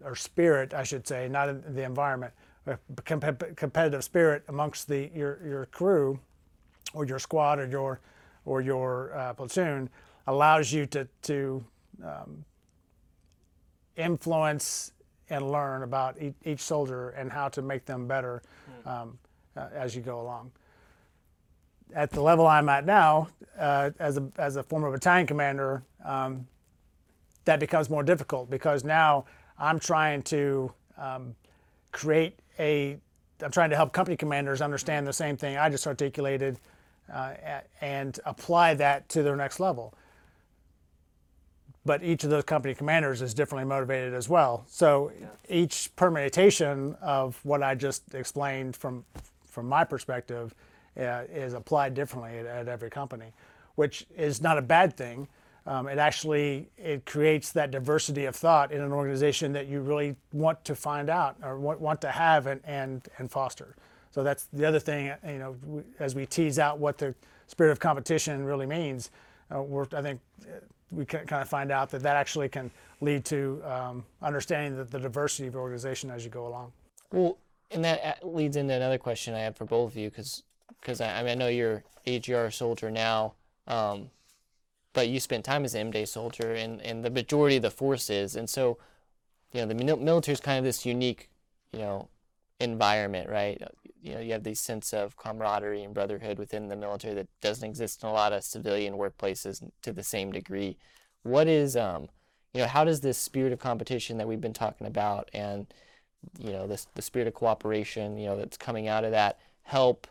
[0.03, 2.33] or spirit, I should say, not in the environment,
[2.67, 6.19] a competitive spirit amongst the your your crew
[6.93, 8.01] or your squad or your
[8.43, 9.89] or your uh, platoon
[10.27, 11.63] allows you to to
[12.03, 12.43] um,
[13.97, 14.91] influence
[15.29, 18.41] and learn about each soldier and how to make them better
[18.83, 18.89] hmm.
[18.89, 19.17] um,
[19.57, 20.51] uh, as you go along.
[21.93, 26.47] At the level I'm at now, uh, as, a, as a former battalion commander, um,
[27.45, 29.25] that becomes more difficult because now
[29.57, 31.35] I'm trying to um,
[31.91, 32.97] create a,
[33.41, 36.59] I'm trying to help company commanders understand the same thing I just articulated
[37.13, 37.33] uh,
[37.81, 39.93] and apply that to their next level
[41.85, 44.65] but each of those company commanders is differently motivated as well.
[44.67, 45.27] So yeah.
[45.47, 49.05] each permutation of what I just explained from
[49.45, 50.53] from my perspective
[50.99, 53.31] uh, is applied differently at, at, every company,
[53.75, 55.29] which is not a bad thing.
[55.65, 60.15] Um, it actually it creates that diversity of thought in an organization that you really
[60.33, 63.75] want to find out or want, want to have and, and and foster.
[64.11, 65.13] So that's the other thing.
[65.25, 67.15] You know, as we tease out what the
[67.47, 69.11] spirit of competition really means,
[69.53, 70.19] uh, we're I think
[70.91, 72.71] we can kind of find out that that actually can
[73.01, 76.71] lead to um, understanding the, the diversity of your organization as you go along.
[77.11, 77.37] Well,
[77.71, 80.43] and that uh, leads into another question I have for both of you, because
[80.79, 83.33] because I, I, mean I know you're AGR soldier now,
[83.67, 84.09] um,
[84.93, 88.35] but you spent time as an M-Day soldier and, in the majority of the forces,
[88.35, 88.77] and so
[89.51, 91.29] you know the military is kind of this unique,
[91.71, 92.07] you know,
[92.59, 93.61] environment, right?
[94.05, 97.67] You know, you have this sense of camaraderie and brotherhood within the military that doesn't
[97.67, 100.77] exist in a lot of civilian workplaces to the same degree.
[101.23, 102.09] What is, um,
[102.53, 105.65] you know, how does this spirit of competition that we've been talking about and,
[106.37, 110.05] you know, this the spirit of cooperation, you know, that's coming out of that help,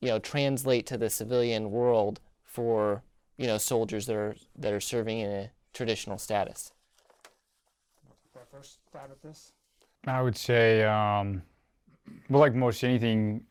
[0.00, 3.02] you know, translate to the civilian world for,
[3.36, 6.70] you know, soldiers that are that are serving in a traditional status?
[8.52, 9.50] First stab at this.
[10.06, 11.42] I would say, um,
[12.28, 13.44] well, like most anything,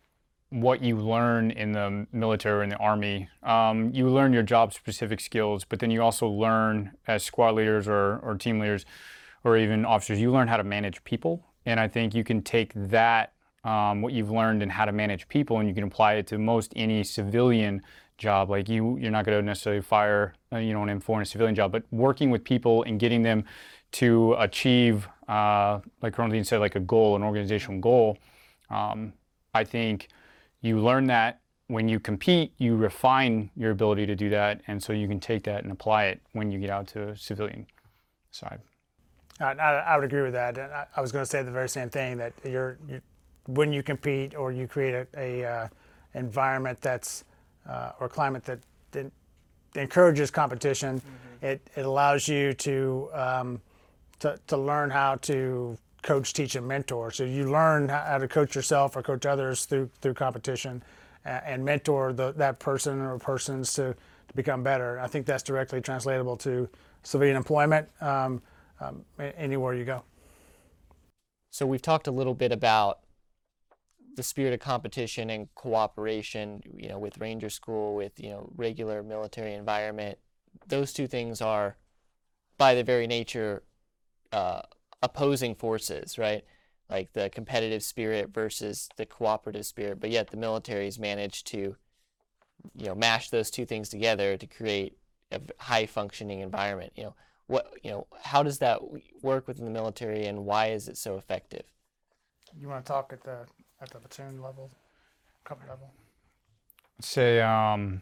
[0.50, 4.74] what you learn in the military or in the army, um, you learn your job
[4.74, 8.86] specific skills, but then you also learn as squad leaders or, or team leaders
[9.44, 11.44] or even officers, you learn how to manage people.
[11.66, 15.28] And I think you can take that, um, what you've learned in how to manage
[15.28, 17.82] people, and you can apply it to most any civilian
[18.18, 18.50] job.
[18.50, 21.26] Like you, you're not going to necessarily fire, uh, you know, an M4 in a
[21.26, 23.44] civilian job, but working with people and getting them
[23.94, 28.18] to achieve, uh, like Ronaldine said, like a goal, an organizational goal.
[28.74, 29.14] Um,
[29.54, 30.10] I think
[30.62, 34.93] you learn that when you compete, you refine your ability to do that, and so
[34.93, 37.68] you can take that and apply it when you get out to a civilian
[38.32, 38.60] side.
[39.39, 40.58] I, I would agree with that.
[40.58, 43.02] I, I was going to say the very same thing that you're, you're
[43.47, 45.68] when you compete or you create a, a uh,
[46.14, 47.26] environment that's
[47.68, 48.60] uh, or climate that,
[48.91, 49.12] that
[49.76, 51.45] encourages competition, mm-hmm.
[51.45, 53.62] it, it allows you to um,
[54.20, 57.12] to, to learn how to coach, teach, and mentor.
[57.12, 60.84] So you learn how to coach yourself or coach others through through competition,
[61.26, 63.95] and mentor the, that person or persons to,
[64.28, 64.99] to become better.
[64.99, 66.70] I think that's directly translatable to
[67.04, 68.41] civilian employment um,
[68.80, 70.04] um, anywhere you go.
[71.51, 72.99] So we've talked a little bit about
[74.16, 79.04] the spirit of competition and cooperation, you know, with Ranger School, with you know regular
[79.04, 80.18] military environment,
[80.68, 81.78] those two things are,
[82.58, 83.64] by their very nature,
[84.32, 84.62] uh,
[85.04, 86.43] opposing forces, right?
[86.89, 91.76] Like the competitive spirit versus the cooperative spirit, but yet the military's managed to,
[92.76, 94.97] you know, mash those two things together to create
[95.32, 96.93] a high functioning environment.
[96.95, 97.16] You know,
[97.47, 98.80] what you know, how does that
[99.22, 101.64] work within the military, and why is it so effective?
[102.58, 103.45] You want to talk at the
[103.82, 104.72] at the platoon level,
[105.43, 105.91] company level?
[107.01, 108.01] Say, um,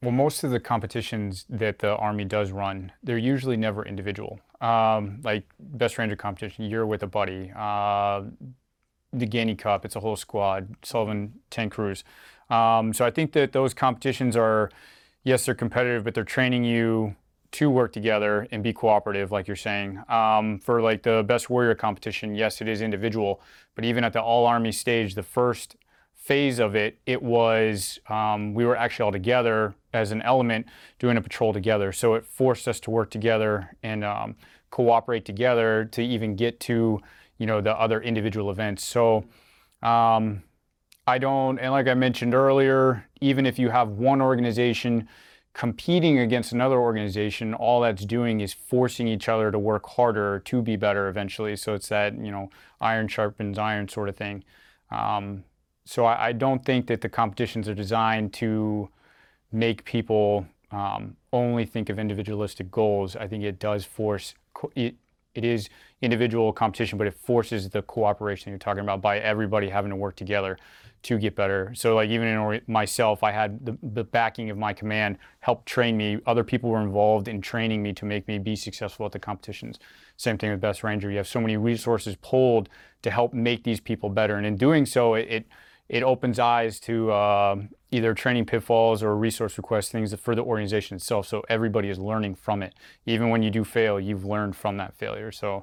[0.00, 4.40] well, most of the competitions that the Army does run, they're usually never individual.
[4.62, 7.52] Um, like Best Ranger competition, you're with a buddy.
[7.54, 8.22] Uh,
[9.12, 12.04] the Gainey Cup, it's a whole squad, Sullivan 10 crews.
[12.48, 14.70] Um, so I think that those competitions are,
[15.24, 17.16] yes, they're competitive, but they're training you
[17.52, 20.02] to work together and be cooperative, like you're saying.
[20.08, 23.40] Um, for like the best warrior competition, yes, it is individual,
[23.74, 25.76] but even at the all army stage, the first
[26.22, 30.66] phase of it, it was um, we were actually all together as an element
[30.98, 31.92] doing a patrol together.
[31.92, 34.36] So it forced us to work together and um,
[34.70, 37.00] cooperate together to even get to
[37.38, 38.84] you know the other individual events.
[38.84, 39.24] So.
[39.82, 40.44] Um,
[41.04, 45.08] I don't, and like I mentioned earlier, even if you have one organization
[45.52, 50.62] competing against another organization, all that's doing is forcing each other to work harder to
[50.62, 51.56] be better eventually.
[51.56, 52.50] So it's that, you know,
[52.80, 54.44] iron sharpens iron sort of thing.
[54.90, 55.44] Um,
[55.84, 58.88] so I, I, don't think that the competitions are designed to
[59.50, 63.16] make people um, only think of individualistic goals.
[63.16, 64.34] I think it does force,
[64.74, 64.94] it,
[65.34, 65.68] it is
[66.00, 70.16] individual competition, but it forces the cooperation you're talking about by everybody having to work
[70.16, 70.56] together
[71.02, 71.72] to get better.
[71.74, 75.96] So like even in myself, I had the, the backing of my command help train
[75.96, 76.20] me.
[76.26, 79.78] Other people were involved in training me to make me be successful at the competitions.
[80.16, 81.10] Same thing with Best Ranger.
[81.10, 82.68] You have so many resources pulled
[83.02, 85.46] to help make these people better, and in doing so, it it,
[85.92, 87.56] it opens eyes to uh,
[87.90, 91.28] either training pitfalls or resource requests, things for the organization itself.
[91.28, 92.74] So everybody is learning from it.
[93.04, 95.30] Even when you do fail, you've learned from that failure.
[95.30, 95.62] So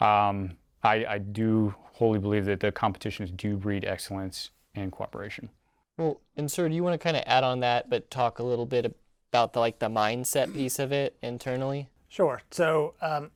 [0.00, 5.50] um, I, I do wholly believe that the competitions do breed excellence and cooperation.
[5.98, 8.42] Well, and sir, do you want to kind of add on that, but talk a
[8.42, 8.96] little bit
[9.30, 11.88] about the like the mindset piece of it internally?
[12.08, 12.40] Sure.
[12.50, 13.32] So um,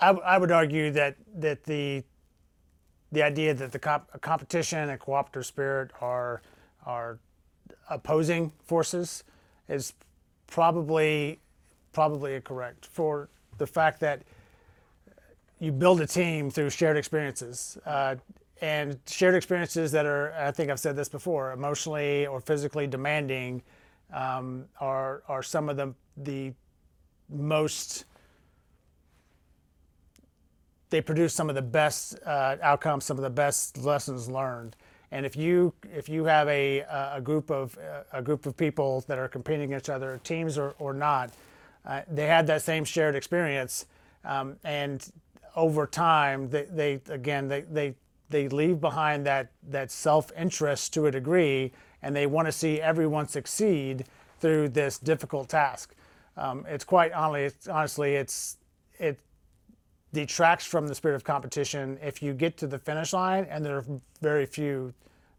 [0.00, 2.04] I, I would argue that that the
[3.12, 6.42] the idea that the comp- competition and cooperative spirit are
[6.84, 7.18] are
[7.90, 9.24] opposing forces
[9.68, 9.92] is
[10.46, 11.40] probably
[11.92, 13.28] probably correct for
[13.58, 14.22] the fact that
[15.58, 17.78] you build a team through shared experiences.
[17.84, 18.16] Uh,
[18.60, 23.62] and shared experiences that are, I think I've said this before, emotionally or physically demanding
[24.12, 26.52] um, are, are some of the, the
[27.28, 28.04] most,
[30.90, 34.76] they produce some of the best uh, outcomes, some of the best lessons learned.
[35.10, 36.80] And if you if you have a,
[37.14, 37.78] a group of
[38.12, 41.32] a group of people that are competing against each other, teams or, or not,
[41.86, 43.86] uh, they had that same shared experience,
[44.24, 45.10] um, and
[45.56, 47.94] over time, they, they again they, they
[48.30, 51.72] they leave behind that, that self interest to a degree
[52.02, 54.04] and they want to see everyone succeed
[54.40, 55.94] through this difficult task.
[56.36, 58.58] Um, it's quite honestly, honestly, it's,
[58.98, 59.18] it
[60.12, 63.76] detracts from the spirit of competition if you get to the finish line and there
[63.76, 63.84] are
[64.22, 64.92] very few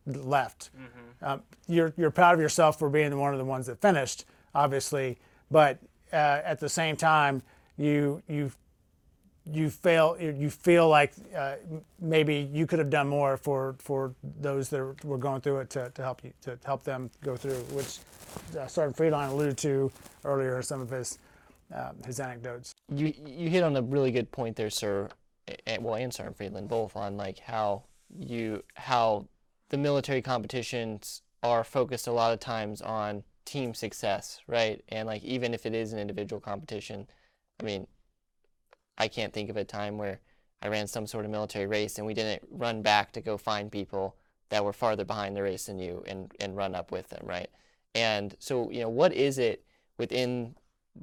[0.06, 0.70] left.
[0.76, 1.26] Mm-hmm.
[1.26, 5.18] Um, you're, you're proud of yourself for being one of the ones that finished, obviously,
[5.52, 5.80] but
[6.14, 7.42] uh, at the same time,
[7.78, 8.52] you, you
[9.52, 11.56] you feel you feel like uh,
[12.00, 15.90] maybe you could have done more for for those that were going through it to,
[15.96, 18.00] to help you to help them go through, which
[18.58, 19.92] uh, Sergeant Friedlein alluded to
[20.24, 21.18] earlier in some of his
[21.74, 22.76] uh, his anecdotes.
[22.94, 25.10] You you hit on a really good point there, sir.
[25.80, 27.84] Well, and Sergeant Friedlein both on like how
[28.16, 29.28] you how
[29.70, 34.84] the military competitions are focused a lot of times on team success, right?
[34.90, 37.08] And like even if it is an individual competition,
[37.60, 37.88] I mean
[38.98, 40.20] I can't think of a time where
[40.62, 43.72] I ran some sort of military race and we didn't run back to go find
[43.72, 44.18] people
[44.50, 47.50] that were farther behind the race than you and, and run up with them, right?
[47.96, 49.64] And so, you know, what is it
[49.98, 50.56] within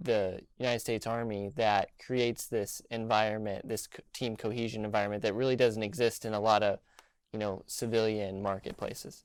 [0.03, 5.57] the United States Army that creates this environment, this co- team cohesion environment that really
[5.57, 6.79] doesn't exist in a lot of,
[7.33, 9.25] you know, civilian marketplaces?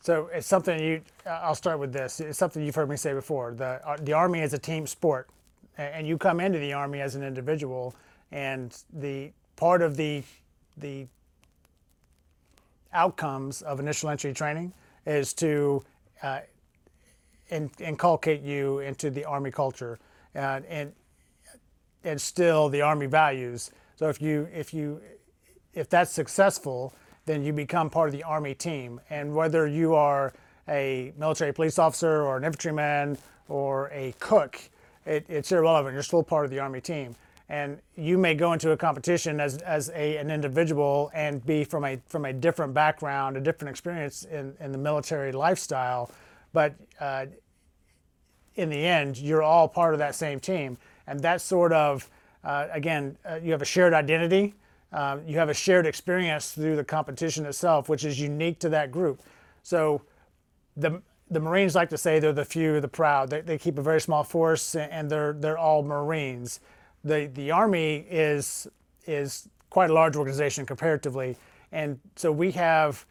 [0.00, 1.02] So it's something you.
[1.26, 2.20] I'll start with this.
[2.20, 3.52] It's something you've heard me say before.
[3.52, 5.28] The uh, the Army is a team sport
[5.78, 7.94] and you come into the army as an individual,
[8.32, 10.22] and the part of the
[10.76, 11.06] the
[12.92, 14.72] outcomes of initial entry training
[15.06, 15.82] is to
[16.22, 16.40] uh,
[17.50, 19.98] in, inculcate you into the army culture
[20.34, 20.92] and, and
[22.04, 23.70] instill the army values.
[23.96, 25.00] So if you if you
[25.74, 26.94] if that's successful,
[27.26, 29.00] then you become part of the Army team.
[29.10, 30.32] And whether you are
[30.68, 33.18] a military police officer or an infantryman
[33.48, 34.60] or a cook,
[35.06, 35.94] it, it's irrelevant.
[35.94, 37.14] You're still part of the Army team.
[37.50, 41.84] And you may go into a competition as, as a, an individual and be from
[41.84, 46.10] a, from a different background, a different experience in, in the military lifestyle.
[46.52, 47.26] But uh,
[48.54, 50.78] in the end, you're all part of that same team.
[51.06, 52.08] And that sort of,
[52.44, 54.54] uh, again, uh, you have a shared identity.
[54.92, 58.90] Um, you have a shared experience through the competition itself, which is unique to that
[58.90, 59.20] group.
[59.62, 60.02] So
[60.76, 63.30] the, the Marines like to say they're the few, the proud.
[63.30, 66.60] They, they keep a very small force and they're, they're all Marines.
[67.04, 68.66] The, the Army is,
[69.06, 71.36] is quite a large organization comparatively.
[71.70, 73.04] And so we have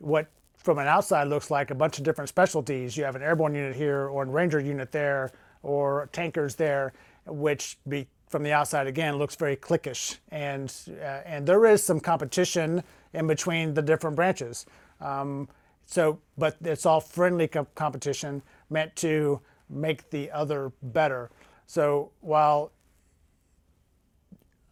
[0.00, 0.26] what
[0.62, 2.96] from an outside looks like a bunch of different specialties.
[2.96, 5.32] You have an airborne unit here or a ranger unit there
[5.62, 6.92] or tankers there,
[7.26, 10.18] which be, from the outside again looks very cliquish.
[10.30, 12.82] And, uh, and there is some competition
[13.12, 14.66] in between the different branches.
[15.00, 15.48] Um,
[15.84, 21.30] so, but it's all friendly co- competition meant to make the other better.
[21.66, 22.72] So while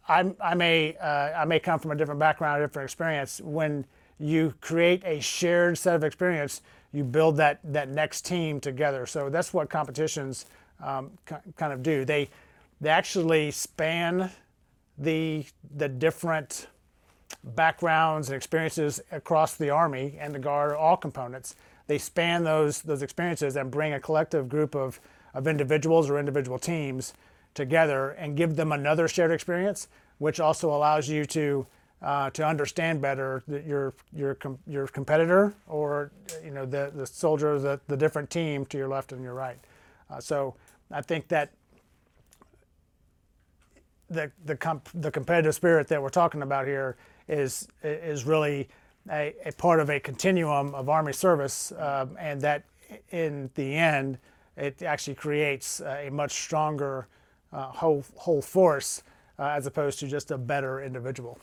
[0.07, 3.39] I'm, I may uh, I may come from a different background, a different experience.
[3.41, 3.85] When
[4.21, 6.61] you create a shared set of experience,
[6.93, 9.05] you build that that next team together.
[9.05, 10.45] So that's what competitions
[10.83, 12.05] um, kind of do.
[12.05, 12.29] They
[12.79, 14.31] they actually span
[14.97, 15.45] the
[15.75, 16.67] the different
[17.43, 21.55] backgrounds and experiences across the Army and the Guard, all components.
[21.87, 24.99] They span those those experiences and bring a collective group of,
[25.33, 27.13] of individuals or individual teams
[27.53, 29.87] together and give them another shared experience,
[30.19, 31.65] which also allows you to
[32.01, 36.11] uh, to understand better your your your competitor or
[36.43, 39.59] you know the the soldier the the different team to your left and your right.
[40.09, 40.55] Uh, so
[40.91, 41.51] I think that
[44.09, 46.97] the the comp- the competitive spirit that we're talking about here
[47.27, 48.67] is is really
[49.09, 52.63] a, a part of a continuum of Army service, um, and that
[53.09, 54.17] in the end,
[54.57, 57.07] it actually creates a much stronger
[57.53, 59.03] uh, whole whole force
[59.39, 61.39] uh, as opposed to just a better individual.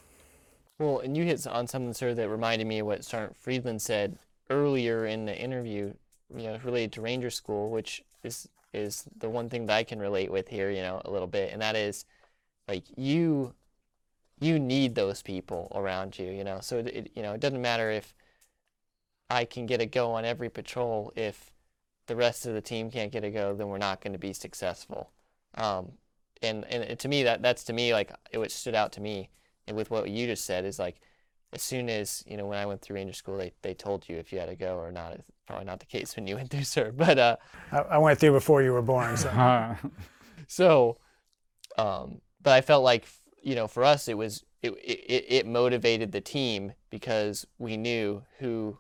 [0.79, 4.19] Well, and you hit on something, sir, that reminded me of what Sergeant Friedlein said
[4.49, 5.93] earlier in the interview,
[6.35, 9.99] you know, related to Ranger School, which is is the one thing that I can
[9.99, 12.05] relate with here, you know, a little bit, and that is
[12.69, 13.55] like you
[14.41, 16.61] you need those people around you, you know.
[16.61, 18.15] So it, you know, it doesn't matter if
[19.31, 21.53] I can get a go on every patrol if
[22.07, 24.33] the rest of the team can't get a go, then we're not going to be
[24.33, 25.11] successful.
[25.57, 25.93] Um,
[26.43, 29.29] and and to me that that's to me like it what stood out to me
[29.73, 31.01] with what you just said is like
[31.53, 34.17] as soon as you know when I went through Ranger School, they, they told you
[34.17, 35.15] if you had to go or not.
[35.15, 36.93] It's probably not the case when you went through, sir.
[36.95, 37.37] But uh,
[37.73, 39.17] I, I went through before you were born.
[39.17, 39.77] So,
[40.47, 40.99] so
[41.79, 43.07] um, but I felt like
[43.43, 48.23] you know for us it was it, it it motivated the team because we knew
[48.39, 48.79] who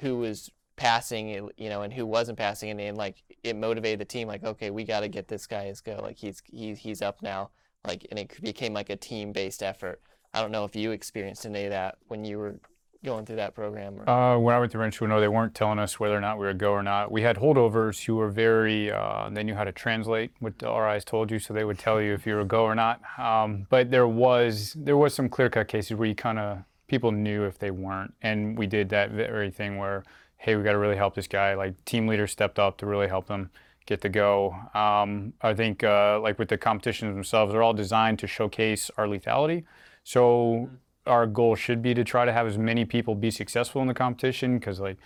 [0.00, 4.04] who was passing, you know, and who wasn't passing, and, and like it motivated the
[4.04, 4.28] team.
[4.28, 5.98] Like, okay, we got to get this guy his go.
[6.02, 7.50] Like he's he's he's up now.
[7.86, 10.00] Like, and it became like a team-based effort.
[10.34, 12.56] I don't know if you experienced any of that when you were
[13.04, 14.00] going through that program.
[14.00, 14.10] Or...
[14.10, 16.38] Uh, when I went to Ranger School, no, they weren't telling us whether or not
[16.38, 17.10] we were go or not.
[17.10, 21.04] We had holdovers who were very, uh, they knew how to translate what the RIs
[21.04, 23.00] told you, so they would tell you if you were go or not.
[23.18, 26.58] Um, but there was there was some clear-cut cases where you kind of
[26.88, 30.04] people knew if they weren't, and we did that very thing where
[30.38, 31.54] hey, we got to really help this guy.
[31.54, 33.50] Like team leaders stepped up to really help them
[33.88, 34.54] get to go.
[34.74, 39.06] Um, I think uh, like with the competitions themselves, they're all designed to showcase our
[39.06, 39.64] lethality.
[40.04, 40.22] So
[40.66, 40.74] mm-hmm.
[41.06, 43.94] our goal should be to try to have as many people be successful in the
[43.94, 44.98] competition because like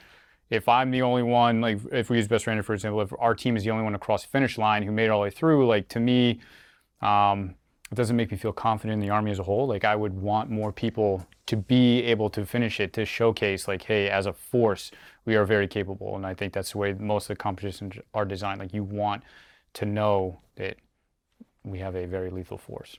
[0.51, 3.35] if I'm the only one, like if we use Best Ranger for example, if our
[3.35, 5.31] team is the only one across the finish line who made it all the way
[5.31, 6.41] through, like to me,
[7.01, 7.55] um,
[7.91, 9.67] it doesn't make me feel confident in the army as a whole.
[9.67, 13.83] Like I would want more people to be able to finish it to showcase like,
[13.83, 14.91] hey, as a force,
[15.25, 16.17] we are very capable.
[16.17, 18.61] And I think that's the way most of the competitions are designed.
[18.61, 19.23] Like you want
[19.75, 20.77] to know that
[21.65, 22.97] we have a very lethal force.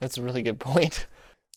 [0.00, 1.06] That's a really good point.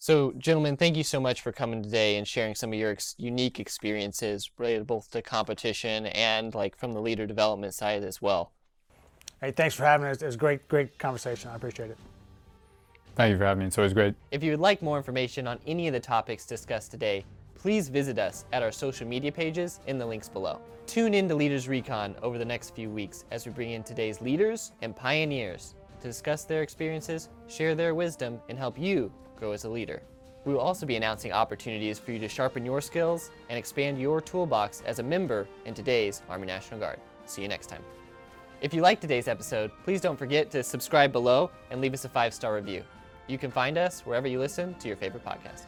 [0.01, 3.15] So, gentlemen, thank you so much for coming today and sharing some of your ex-
[3.17, 8.53] unique experiences related both to competition and like from the leader development side as well.
[9.41, 10.21] Hey, thanks for having us.
[10.21, 11.49] It was great, great conversation.
[11.49, 11.97] I appreciate it.
[13.15, 13.65] Thank you for having me.
[13.65, 14.15] It's always great.
[14.31, 17.25] If you would like more information on any of the topics discussed today,
[17.59, 20.59] please visit us at our social media pages in the links below.
[20.87, 24.21] Tune in to Leaders Recon over the next few weeks as we bring in today's
[24.21, 29.65] leaders and pioneers to discuss their experiences, share their wisdom, and help you grow as
[29.65, 30.01] a leader.
[30.45, 34.21] We will also be announcing opportunities for you to sharpen your skills and expand your
[34.21, 36.99] toolbox as a member in today's Army National Guard.
[37.25, 37.83] See you next time.
[38.61, 42.09] If you liked today's episode, please don't forget to subscribe below and leave us a
[42.09, 42.83] five star review.
[43.27, 45.65] You can find us wherever you listen to your favorite podcast.